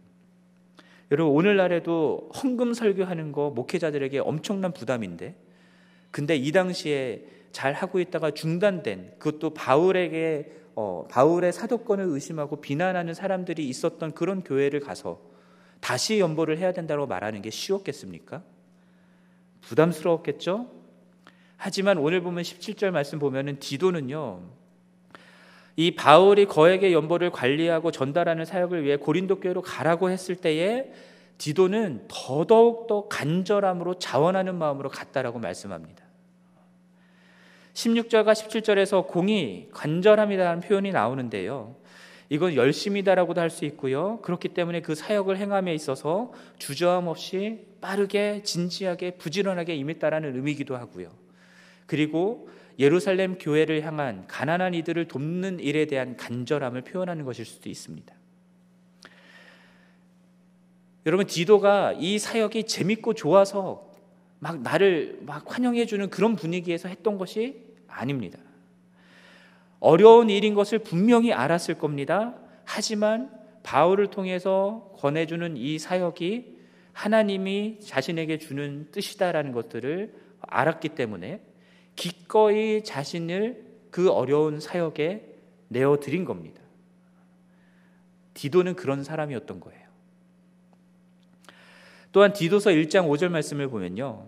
여러분 1.11 1.34
오늘날에도 1.34 2.30
헌금 2.34 2.74
설교하는 2.74 3.32
거 3.32 3.50
목회자들에게 3.50 4.18
엄청난 4.18 4.72
부담인데 4.72 5.36
근데 6.11 6.34
이 6.36 6.50
당시에 6.52 7.26
잘 7.52 7.72
하고 7.72 8.00
있다가 8.00 8.32
중단된 8.32 9.14
그것도 9.18 9.54
바울에게 9.54 10.52
어, 10.74 11.07
바울의 11.11 11.52
사도권을 11.52 12.04
의심하고 12.04 12.61
비난하는 12.61 13.14
사람들이 13.14 13.66
있었던 13.68 14.12
그런 14.12 14.42
교회를 14.42 14.80
가서 14.80 15.20
다시 15.80 16.20
연보를 16.20 16.59
해야 16.59 16.72
된다고 16.72 17.07
말하는 17.07 17.40
게 17.40 17.50
쉬웠겠습니까? 17.50 18.42
부담스러웠겠죠? 19.62 20.70
하지만 21.57 21.98
오늘 21.98 22.20
보면 22.20 22.42
17절 22.42 22.90
말씀 22.90 23.18
보면은 23.18 23.59
디도는요. 23.59 24.42
이 25.77 25.91
바울이 25.95 26.47
거액의 26.47 26.95
연보를 26.95 27.31
관리하고 27.31 27.91
전달하는 27.91 28.45
사역을 28.45 28.85
위해 28.85 28.97
고린도 28.97 29.41
교회로 29.41 29.61
가라고 29.62 30.11
했을 30.11 30.35
때에 30.35 30.91
디도는 31.37 32.07
더더욱 32.09 32.87
더 32.87 33.09
간절함으로 33.09 33.99
자원하는 33.99 34.55
마음으로 34.55 34.89
갔다라고 34.89 35.39
말씀합니다. 35.39 36.03
16절과 37.74 38.33
17절에서 38.33 39.07
공이 39.07 39.68
간절함이라는 39.72 40.62
표현이 40.62 40.93
나오는데요. 40.93 41.77
이건 42.31 42.55
열심이다라고도 42.55 43.41
할 43.41 43.51
수 43.51 43.66
있고요. 43.66 44.18
그렇기 44.22 44.49
때문에 44.49 44.81
그 44.81 44.95
사역을 44.95 45.37
행함에 45.37 45.74
있어서 45.74 46.33
주저함 46.59 47.07
없이 47.07 47.66
빠르게 47.83 48.43
진지하게 48.43 49.12
부지런하게 49.12 49.74
임했다라는 49.77 50.35
의미이기도 50.35 50.74
하고요. 50.74 51.11
그리고 51.87 52.49
예루살렘 52.79 53.39
교회를 53.39 53.83
향한 53.85 54.27
가난한 54.27 54.74
이들을 54.74 55.09
돕는 55.09 55.61
일에 55.61 55.87
대한 55.87 56.16
간절함을 56.16 56.83
표현하는 56.83 57.24
것일 57.24 57.45
수도 57.45 57.68
있습니다. 57.68 58.14
여러분 61.07 61.27
디도가 61.27 61.95
이 61.99 62.18
사역이 62.18 62.64
재밌고 62.64 63.14
좋아서 63.14 63.91
막 64.39 64.61
나를 64.61 65.20
막 65.22 65.45
환영해 65.47 65.87
주는 65.87 66.11
그런 66.11 66.37
분위기에서 66.37 66.89
했던 66.89 67.16
것이 67.16 67.62
아닙니다. 67.87 68.39
어려운 69.81 70.31
일인 70.31 70.55
것을 70.55 70.81
분명히 70.81 71.33
알았을 71.33 71.79
겁니다. 71.79 72.35
하지만 72.64 73.31
바울을 73.62 74.09
통해서 74.09 74.93
권해 74.99 75.27
주는 75.27 75.57
이 75.57 75.79
사역이 75.79 76.57
하나님이 76.93 77.81
자신에게 77.81 78.39
주는 78.39 78.89
뜻이다라는 78.91 79.53
것들을 79.53 80.14
알았기 80.41 80.91
때문에 80.91 81.41
기꺼이 81.97 82.84
자신을 82.84 83.64
그 83.90 84.11
어려운 84.11 84.61
사역에 84.61 85.24
내어 85.68 85.99
드린 85.99 86.24
겁니다. 86.24 86.61
디도는 88.34 88.76
그런 88.76 89.03
사람이었던 89.03 89.61
거예요. 89.61 89.86
또한 92.12 92.32
디도서 92.32 92.70
1장 92.70 93.09
5절 93.09 93.28
말씀을 93.28 93.68
보면요. 93.68 94.26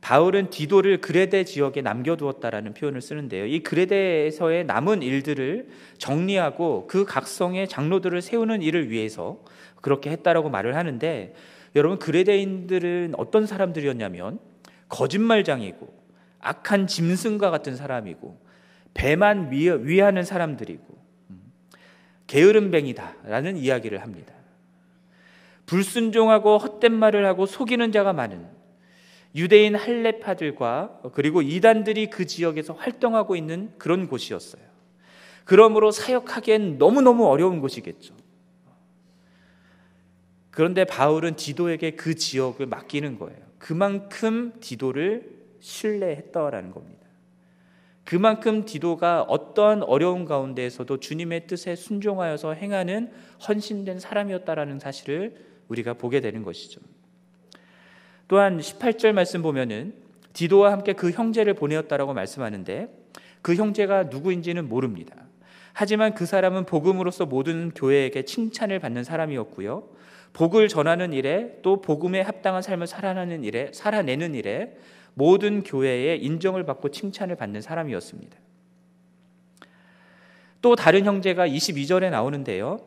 바울은 0.00 0.50
디도를 0.50 1.00
그레데 1.00 1.44
지역에 1.44 1.80
남겨두었다라는 1.80 2.74
표현을 2.74 3.00
쓰는데요. 3.00 3.46
이 3.46 3.62
그레데에서의 3.62 4.66
남은 4.66 5.02
일들을 5.02 5.68
정리하고 5.96 6.86
그 6.86 7.04
각성의 7.06 7.68
장로들을 7.68 8.20
세우는 8.20 8.60
일을 8.60 8.90
위해서 8.90 9.42
그렇게 9.80 10.10
했다라고 10.10 10.50
말을 10.50 10.76
하는데 10.76 11.34
여러분 11.74 11.98
그레데인들은 11.98 13.14
어떤 13.16 13.46
사람들이었냐면 13.46 14.38
거짓말장이고 14.88 16.03
악한 16.44 16.86
짐승과 16.86 17.50
같은 17.50 17.76
사람이고 17.76 18.38
배만 18.94 19.50
위하는 19.50 20.22
사람들이고 20.22 20.84
음, 21.30 21.52
게으름뱅이다라는 22.26 23.56
이야기를 23.56 24.02
합니다. 24.02 24.34
불순종하고 25.66 26.58
헛된 26.58 26.92
말을 26.92 27.26
하고 27.26 27.46
속이는 27.46 27.90
자가 27.90 28.12
많은 28.12 28.46
유대인 29.34 29.74
할레파들과 29.74 31.00
그리고 31.12 31.42
이단들이 31.42 32.08
그 32.08 32.26
지역에서 32.26 32.74
활동하고 32.74 33.34
있는 33.34 33.72
그런 33.78 34.06
곳이었어요. 34.06 34.62
그러므로 35.44 35.90
사역하기엔 35.90 36.78
너무너무 36.78 37.26
어려운 37.26 37.60
곳이겠죠. 37.60 38.14
그런데 40.50 40.84
바울은 40.84 41.34
디도에게 41.34 41.92
그 41.92 42.14
지역을 42.14 42.66
맡기는 42.66 43.18
거예요. 43.18 43.38
그만큼 43.58 44.52
디도를 44.60 45.43
신뢰했다라는 45.64 46.72
겁니다. 46.72 47.00
그만큼 48.04 48.66
디도가 48.66 49.22
어떠한 49.22 49.82
어려운 49.82 50.26
가운데에서도 50.26 51.00
주님의 51.00 51.46
뜻에 51.46 51.74
순종하여서 51.74 52.52
행하는 52.52 53.10
헌신된 53.48 53.98
사람이었다라는 53.98 54.78
사실을 54.78 55.36
우리가 55.68 55.94
보게 55.94 56.20
되는 56.20 56.42
것이죠. 56.42 56.82
또한 58.28 58.58
18절 58.58 59.12
말씀 59.12 59.40
보면은 59.40 59.94
디도와 60.34 60.70
함께 60.70 60.92
그 60.92 61.10
형제를 61.10 61.54
보내었다라고 61.54 62.12
말씀하는데 62.12 62.88
그 63.40 63.54
형제가 63.54 64.04
누구인지는 64.04 64.68
모릅니다. 64.68 65.16
하지만 65.72 66.14
그 66.14 66.26
사람은 66.26 66.66
복음으로서 66.66 67.24
모든 67.24 67.70
교회에게 67.70 68.26
칭찬을 68.26 68.80
받는 68.80 69.02
사람이었고요. 69.02 69.88
복을 70.34 70.68
전하는 70.68 71.14
일에 71.14 71.58
또 71.62 71.80
복음에 71.80 72.20
합당한 72.20 72.60
삶을 72.60 72.86
살아내는 72.86 73.44
일에 73.44 73.70
살아내는 73.72 74.34
일에 74.34 74.76
모든 75.14 75.62
교회의 75.62 76.22
인정을 76.22 76.64
받고 76.64 76.90
칭찬을 76.90 77.36
받는 77.36 77.60
사람이었습니다. 77.60 78.36
또 80.60 80.76
다른 80.76 81.04
형제가 81.04 81.46
22절에 81.46 82.10
나오는데요. 82.10 82.80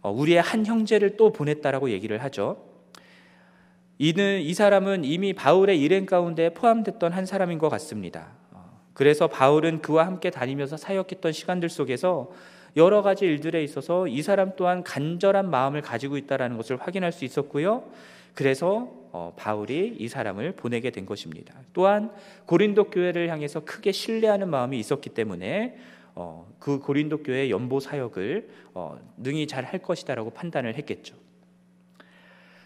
어, 0.00 0.10
우리의 0.10 0.40
한 0.40 0.66
형제를 0.66 1.16
또 1.16 1.32
보냈다라고 1.32 1.90
얘기를 1.90 2.22
하죠. 2.24 2.64
이는 3.98 4.40
이 4.40 4.52
사람은 4.52 5.04
이미 5.04 5.32
바울의 5.32 5.80
일행 5.80 6.06
가운데 6.06 6.52
포함됐던 6.54 7.12
한 7.12 7.24
사람인 7.24 7.58
것 7.58 7.68
같습니다. 7.68 8.32
어, 8.50 8.80
그래서 8.94 9.28
바울은 9.28 9.80
그와 9.80 10.06
함께 10.06 10.30
다니면서 10.30 10.76
사역했던 10.76 11.32
시간들 11.32 11.68
속에서 11.68 12.30
여러 12.76 13.02
가지 13.02 13.26
일들에 13.26 13.62
있어서 13.62 14.08
이 14.08 14.22
사람 14.22 14.52
또한 14.56 14.82
간절한 14.82 15.50
마음을 15.50 15.82
가지고 15.82 16.16
있다는 16.16 16.56
것을 16.56 16.78
확인할 16.78 17.12
수 17.12 17.24
있었고요. 17.24 17.84
그래서 18.34 18.90
어, 19.12 19.34
바울이 19.36 19.96
이 19.98 20.08
사람을 20.08 20.52
보내게 20.52 20.90
된 20.90 21.04
것입니다. 21.04 21.54
또한 21.72 22.10
고린도 22.46 22.90
교회를 22.90 23.28
향해서 23.28 23.60
크게 23.64 23.92
신뢰하는 23.92 24.48
마음이 24.48 24.78
있었기 24.78 25.10
때문에 25.10 25.76
어, 26.14 26.46
그 26.58 26.78
고린도 26.78 27.22
교회 27.22 27.50
연보 27.50 27.80
사역을 27.80 28.48
어, 28.74 28.98
능히 29.18 29.46
잘 29.46 29.64
할 29.64 29.80
것이다라고 29.80 30.30
판단을 30.30 30.76
했겠죠. 30.76 31.14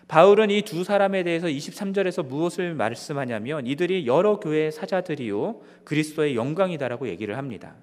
바울은 0.08 0.50
이 0.50 0.62
두 0.62 0.84
사람에 0.84 1.24
대해서 1.24 1.48
23절에서 1.48 2.24
무엇을 2.24 2.74
말씀하냐면 2.74 3.66
이들이 3.66 4.06
여러 4.06 4.38
교회의 4.38 4.70
사자들이요 4.70 5.60
그리스도의 5.84 6.36
영광이다라고 6.36 7.08
얘기를 7.08 7.36
합니다. 7.36 7.74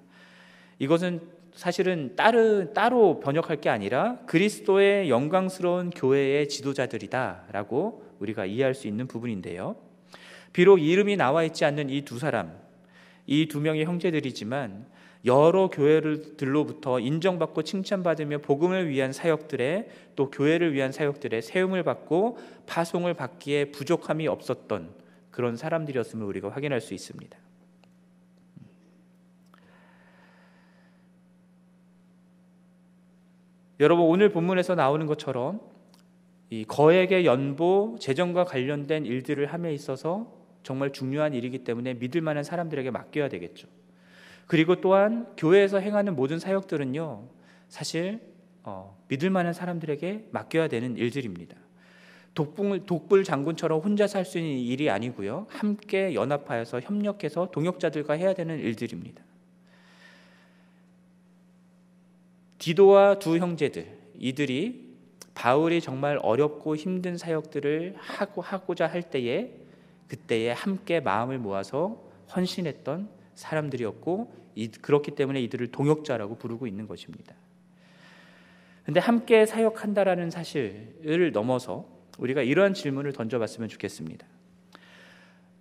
이것은 0.78 1.20
사실은 1.54 2.16
따로, 2.16 3.20
번역할 3.20 3.60
게 3.60 3.70
아니라 3.70 4.18
그리스도의 4.26 5.08
영광스러운 5.08 5.90
교회의 5.90 6.48
지도자들이다라고 6.48 8.02
우리가 8.18 8.44
이해할 8.44 8.74
수 8.74 8.88
있는 8.88 9.06
부분인데요. 9.06 9.76
비록 10.52 10.78
이름이 10.78 11.16
나와 11.16 11.44
있지 11.44 11.64
않는 11.64 11.90
이 11.90 12.02
두 12.02 12.18
사람, 12.18 12.52
이 13.26 13.46
두 13.46 13.60
명의 13.60 13.84
형제들이지만 13.84 14.86
여러 15.24 15.70
교회들로부터 15.70 17.00
인정받고 17.00 17.62
칭찬받으며 17.62 18.38
복음을 18.38 18.88
위한 18.88 19.12
사역들의 19.12 19.88
또 20.16 20.30
교회를 20.30 20.74
위한 20.74 20.92
사역들의 20.92 21.40
세움을 21.40 21.82
받고 21.82 22.38
파송을 22.66 23.14
받기에 23.14 23.66
부족함이 23.66 24.28
없었던 24.28 24.90
그런 25.30 25.56
사람들이었음을 25.56 26.26
우리가 26.26 26.50
확인할 26.50 26.80
수 26.80 26.94
있습니다. 26.94 27.38
여러분 33.84 34.06
오늘 34.06 34.30
본문에서 34.30 34.76
나오는 34.76 35.04
것처럼 35.04 35.60
이 36.48 36.64
거액의 36.64 37.26
연보 37.26 37.98
재정과 38.00 38.46
관련된 38.46 39.04
일들을 39.04 39.44
함에 39.44 39.74
있어서 39.74 40.32
정말 40.62 40.90
중요한 40.90 41.34
일이기 41.34 41.64
때문에 41.64 41.92
믿을 41.92 42.22
만한 42.22 42.44
사람들에게 42.44 42.90
맡겨야 42.90 43.28
되겠죠. 43.28 43.68
그리고 44.46 44.80
또한 44.80 45.26
교회에서 45.36 45.80
행하는 45.80 46.16
모든 46.16 46.38
사역들은요, 46.38 47.28
사실 47.68 48.20
어, 48.62 48.96
믿을 49.08 49.28
만한 49.28 49.52
사람들에게 49.52 50.28
맡겨야 50.30 50.68
되는 50.68 50.96
일들입니다. 50.96 51.54
독불, 52.32 52.86
독불 52.86 53.22
장군처럼 53.22 53.80
혼자 53.80 54.06
살 54.06 54.24
수 54.24 54.38
있는 54.38 54.56
일이 54.56 54.88
아니고요, 54.88 55.44
함께 55.50 56.14
연합하여서 56.14 56.80
협력해서 56.80 57.50
동역자들과 57.50 58.14
해야 58.14 58.32
되는 58.32 58.58
일들입니다. 58.58 59.22
디도와 62.64 63.18
두 63.18 63.36
형제들 63.36 63.86
이들이 64.18 64.96
바울이 65.34 65.82
정말 65.82 66.18
어렵고 66.22 66.76
힘든 66.76 67.18
사역들을 67.18 67.94
하고 67.98 68.40
하고자 68.40 68.86
할 68.86 69.02
때에 69.02 69.50
그때에 70.08 70.50
함께 70.52 70.98
마음을 70.98 71.38
모아서 71.38 72.02
헌신했던 72.34 73.10
사람들이었고 73.34 74.32
그렇기 74.80 75.10
때문에 75.10 75.42
이들을 75.42 75.72
동역자라고 75.72 76.38
부르고 76.38 76.66
있는 76.66 76.88
것입니다. 76.88 77.34
근데 78.86 78.98
함께 78.98 79.44
사역한다라는 79.44 80.30
사실을 80.30 81.32
넘어서 81.32 81.86
우리가 82.18 82.40
이러한 82.40 82.72
질문을 82.72 83.12
던져봤으면 83.12 83.68
좋겠습니다. 83.68 84.26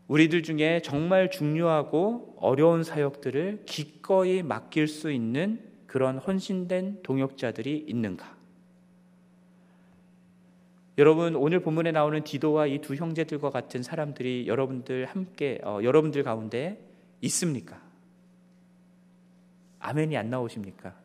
우리들 0.08 0.42
중에 0.42 0.82
정말 0.82 1.30
중요하고 1.30 2.38
어려운 2.40 2.86
사역들을 2.86 3.64
기꺼이 3.66 4.42
맡길 4.42 4.88
수 4.88 5.12
있는 5.12 5.73
그런 5.94 6.18
헌신된 6.18 7.04
동역자들이 7.04 7.86
있는가? 7.88 8.36
여러분 10.98 11.36
오늘 11.36 11.60
본문에 11.60 11.92
나오는 11.92 12.24
디도와 12.24 12.66
이 12.66 12.80
두 12.80 12.96
형제들과 12.96 13.52
같은 13.52 13.84
사람들이 13.84 14.48
여러분들 14.48 15.06
함께 15.06 15.60
어, 15.64 15.82
여러분들 15.84 16.24
가운데 16.24 16.84
있습니까? 17.22 17.80
아멘이 19.78 20.18
안 20.18 20.32
나오십니까? 20.32 20.96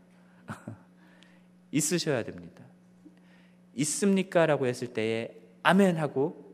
있으셔야 1.71 2.23
됩니다. 2.23 2.65
있습니까? 3.75 4.47
라고 4.47 4.67
했을 4.67 4.95
때에 4.95 5.39
아멘 5.65 5.99
하고 5.99 6.51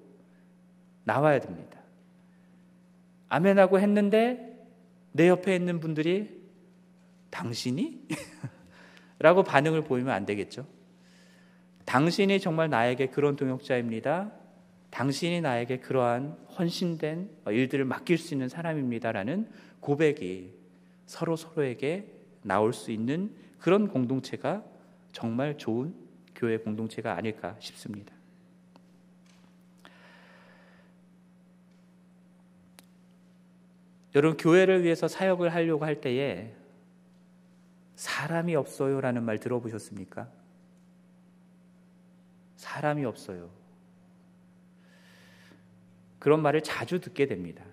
나와야 1.04 1.38
됩니다. 1.38 1.78
아멘 3.28 3.60
하고 3.60 3.78
했는데 3.78 4.66
내 5.12 5.28
옆에 5.28 5.54
있는 5.54 5.78
분들이 5.78 6.33
당신이? 7.34 8.06
라고 9.18 9.42
반응을 9.42 9.82
보이면 9.82 10.14
안 10.14 10.24
되겠죠. 10.24 10.66
당신이 11.84 12.38
정말 12.40 12.70
나에게 12.70 13.08
그런 13.08 13.34
동역자입니다. 13.34 14.32
당신이 14.90 15.40
나에게 15.40 15.80
그러한 15.80 16.38
헌신된 16.56 17.30
일들을 17.48 17.84
맡길 17.84 18.18
수 18.18 18.34
있는 18.34 18.48
사람입니다라는 18.48 19.50
고백이 19.80 20.54
서로 21.06 21.34
서로에게 21.34 22.06
나올 22.42 22.72
수 22.72 22.92
있는 22.92 23.34
그런 23.58 23.88
공동체가 23.88 24.64
정말 25.12 25.58
좋은 25.58 25.94
교회 26.36 26.56
공동체가 26.58 27.16
아닐까 27.16 27.56
싶습니다. 27.58 28.14
여러분 34.14 34.36
교회를 34.36 34.84
위해서 34.84 35.08
사역을 35.08 35.52
하려고 35.52 35.84
할 35.84 36.00
때에 36.00 36.54
사람이 38.04 38.54
없어요 38.54 39.00
라는 39.00 39.22
말 39.22 39.38
들어보셨습니까? 39.38 40.30
사람이 42.56 43.02
없어요. 43.06 43.48
그런 46.18 46.42
말을 46.42 46.62
자주 46.62 47.00
듣게 47.00 47.26
됩니다. 47.26 47.64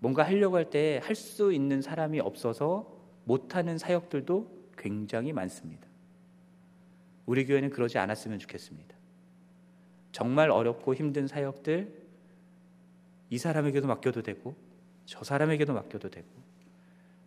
뭔가 0.00 0.24
하려고 0.24 0.56
할 0.56 0.68
때 0.68 1.00
할 1.02 1.14
수 1.16 1.54
있는 1.54 1.80
사람이 1.80 2.20
없어서 2.20 3.00
못하는 3.24 3.78
사역들도 3.78 4.72
굉장히 4.76 5.32
많습니다. 5.32 5.88
우리 7.24 7.46
교회는 7.46 7.70
그러지 7.70 7.96
않았으면 7.96 8.38
좋겠습니다. 8.40 8.94
정말 10.12 10.50
어렵고 10.50 10.94
힘든 10.94 11.26
사역들 11.26 12.04
이 13.30 13.38
사람에게도 13.38 13.86
맡겨도 13.86 14.20
되고 14.20 14.54
저 15.06 15.24
사람에게도 15.24 15.72
맡겨도 15.72 16.10
되고 16.10 16.28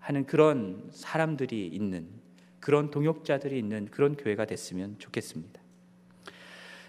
하는 0.08 0.26
그런 0.26 0.88
사람들이 0.94 1.68
있는 1.68 2.08
그런 2.62 2.92
동역자들이 2.92 3.60
있는 3.60 3.88
그런 3.92 4.16
교회가 4.16 4.46
됐으면 4.46 4.96
좋겠습니다. 5.00 5.60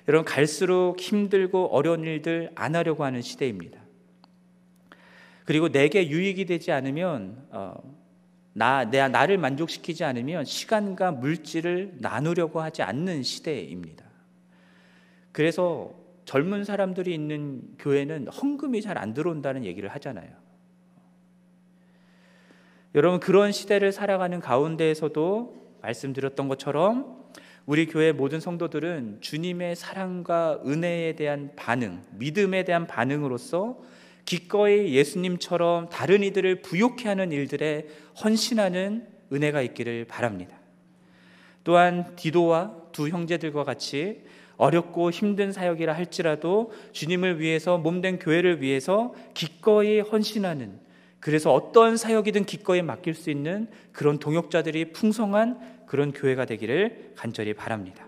여러분 0.06 0.24
갈수록 0.24 1.00
힘들고 1.00 1.74
어려운 1.74 2.04
일들 2.04 2.52
안 2.54 2.76
하려고 2.76 3.02
하는 3.02 3.20
시대입니다. 3.20 3.80
그리고 5.44 5.68
내게 5.68 6.08
유익이 6.08 6.44
되지 6.44 6.70
않으면 6.70 7.44
어, 7.50 7.74
나, 8.52 8.88
내 8.88 9.08
나를 9.08 9.36
만족시키지 9.36 10.04
않으면 10.04 10.44
시간과 10.44 11.10
물질을 11.10 11.96
나누려고 11.98 12.60
하지 12.60 12.82
않는 12.82 13.24
시대입니다. 13.24 14.04
그래서 15.32 15.92
젊은 16.24 16.62
사람들이 16.62 17.12
있는 17.12 17.62
교회는 17.80 18.28
헌금이 18.28 18.80
잘 18.80 18.96
안 18.96 19.12
들어온다는 19.12 19.64
얘기를 19.64 19.88
하잖아요. 19.88 20.47
여러분 22.94 23.20
그런 23.20 23.52
시대를 23.52 23.92
살아가는 23.92 24.40
가운데에서도 24.40 25.78
말씀드렸던 25.82 26.48
것처럼 26.48 27.18
우리 27.66 27.86
교회 27.86 28.12
모든 28.12 28.40
성도들은 28.40 29.18
주님의 29.20 29.76
사랑과 29.76 30.58
은혜에 30.66 31.16
대한 31.16 31.50
반응, 31.54 32.02
믿음에 32.12 32.64
대한 32.64 32.86
반응으로서 32.86 33.78
기꺼이 34.24 34.94
예수님처럼 34.94 35.90
다른 35.90 36.22
이들을 36.22 36.62
부욕해 36.62 37.08
하는 37.08 37.30
일들에 37.30 37.88
헌신하는 38.24 39.06
은혜가 39.32 39.60
있기를 39.60 40.06
바랍니다. 40.06 40.56
또한 41.64 42.16
디도와 42.16 42.74
두 42.92 43.10
형제들과 43.10 43.64
같이 43.64 44.22
어렵고 44.56 45.10
힘든 45.10 45.52
사역이라 45.52 45.92
할지라도 45.92 46.72
주님을 46.92 47.38
위해서 47.38 47.76
몸된 47.76 48.18
교회를 48.18 48.62
위해서 48.62 49.12
기꺼이 49.34 50.00
헌신하는 50.00 50.87
그래서 51.20 51.52
어떤 51.52 51.96
사역이든 51.96 52.44
기꺼이 52.44 52.82
맡길 52.82 53.14
수 53.14 53.30
있는 53.30 53.68
그런 53.92 54.18
동역자들이 54.18 54.92
풍성한 54.92 55.84
그런 55.86 56.12
교회가 56.12 56.44
되기를 56.44 57.12
간절히 57.16 57.54
바랍니다. 57.54 58.07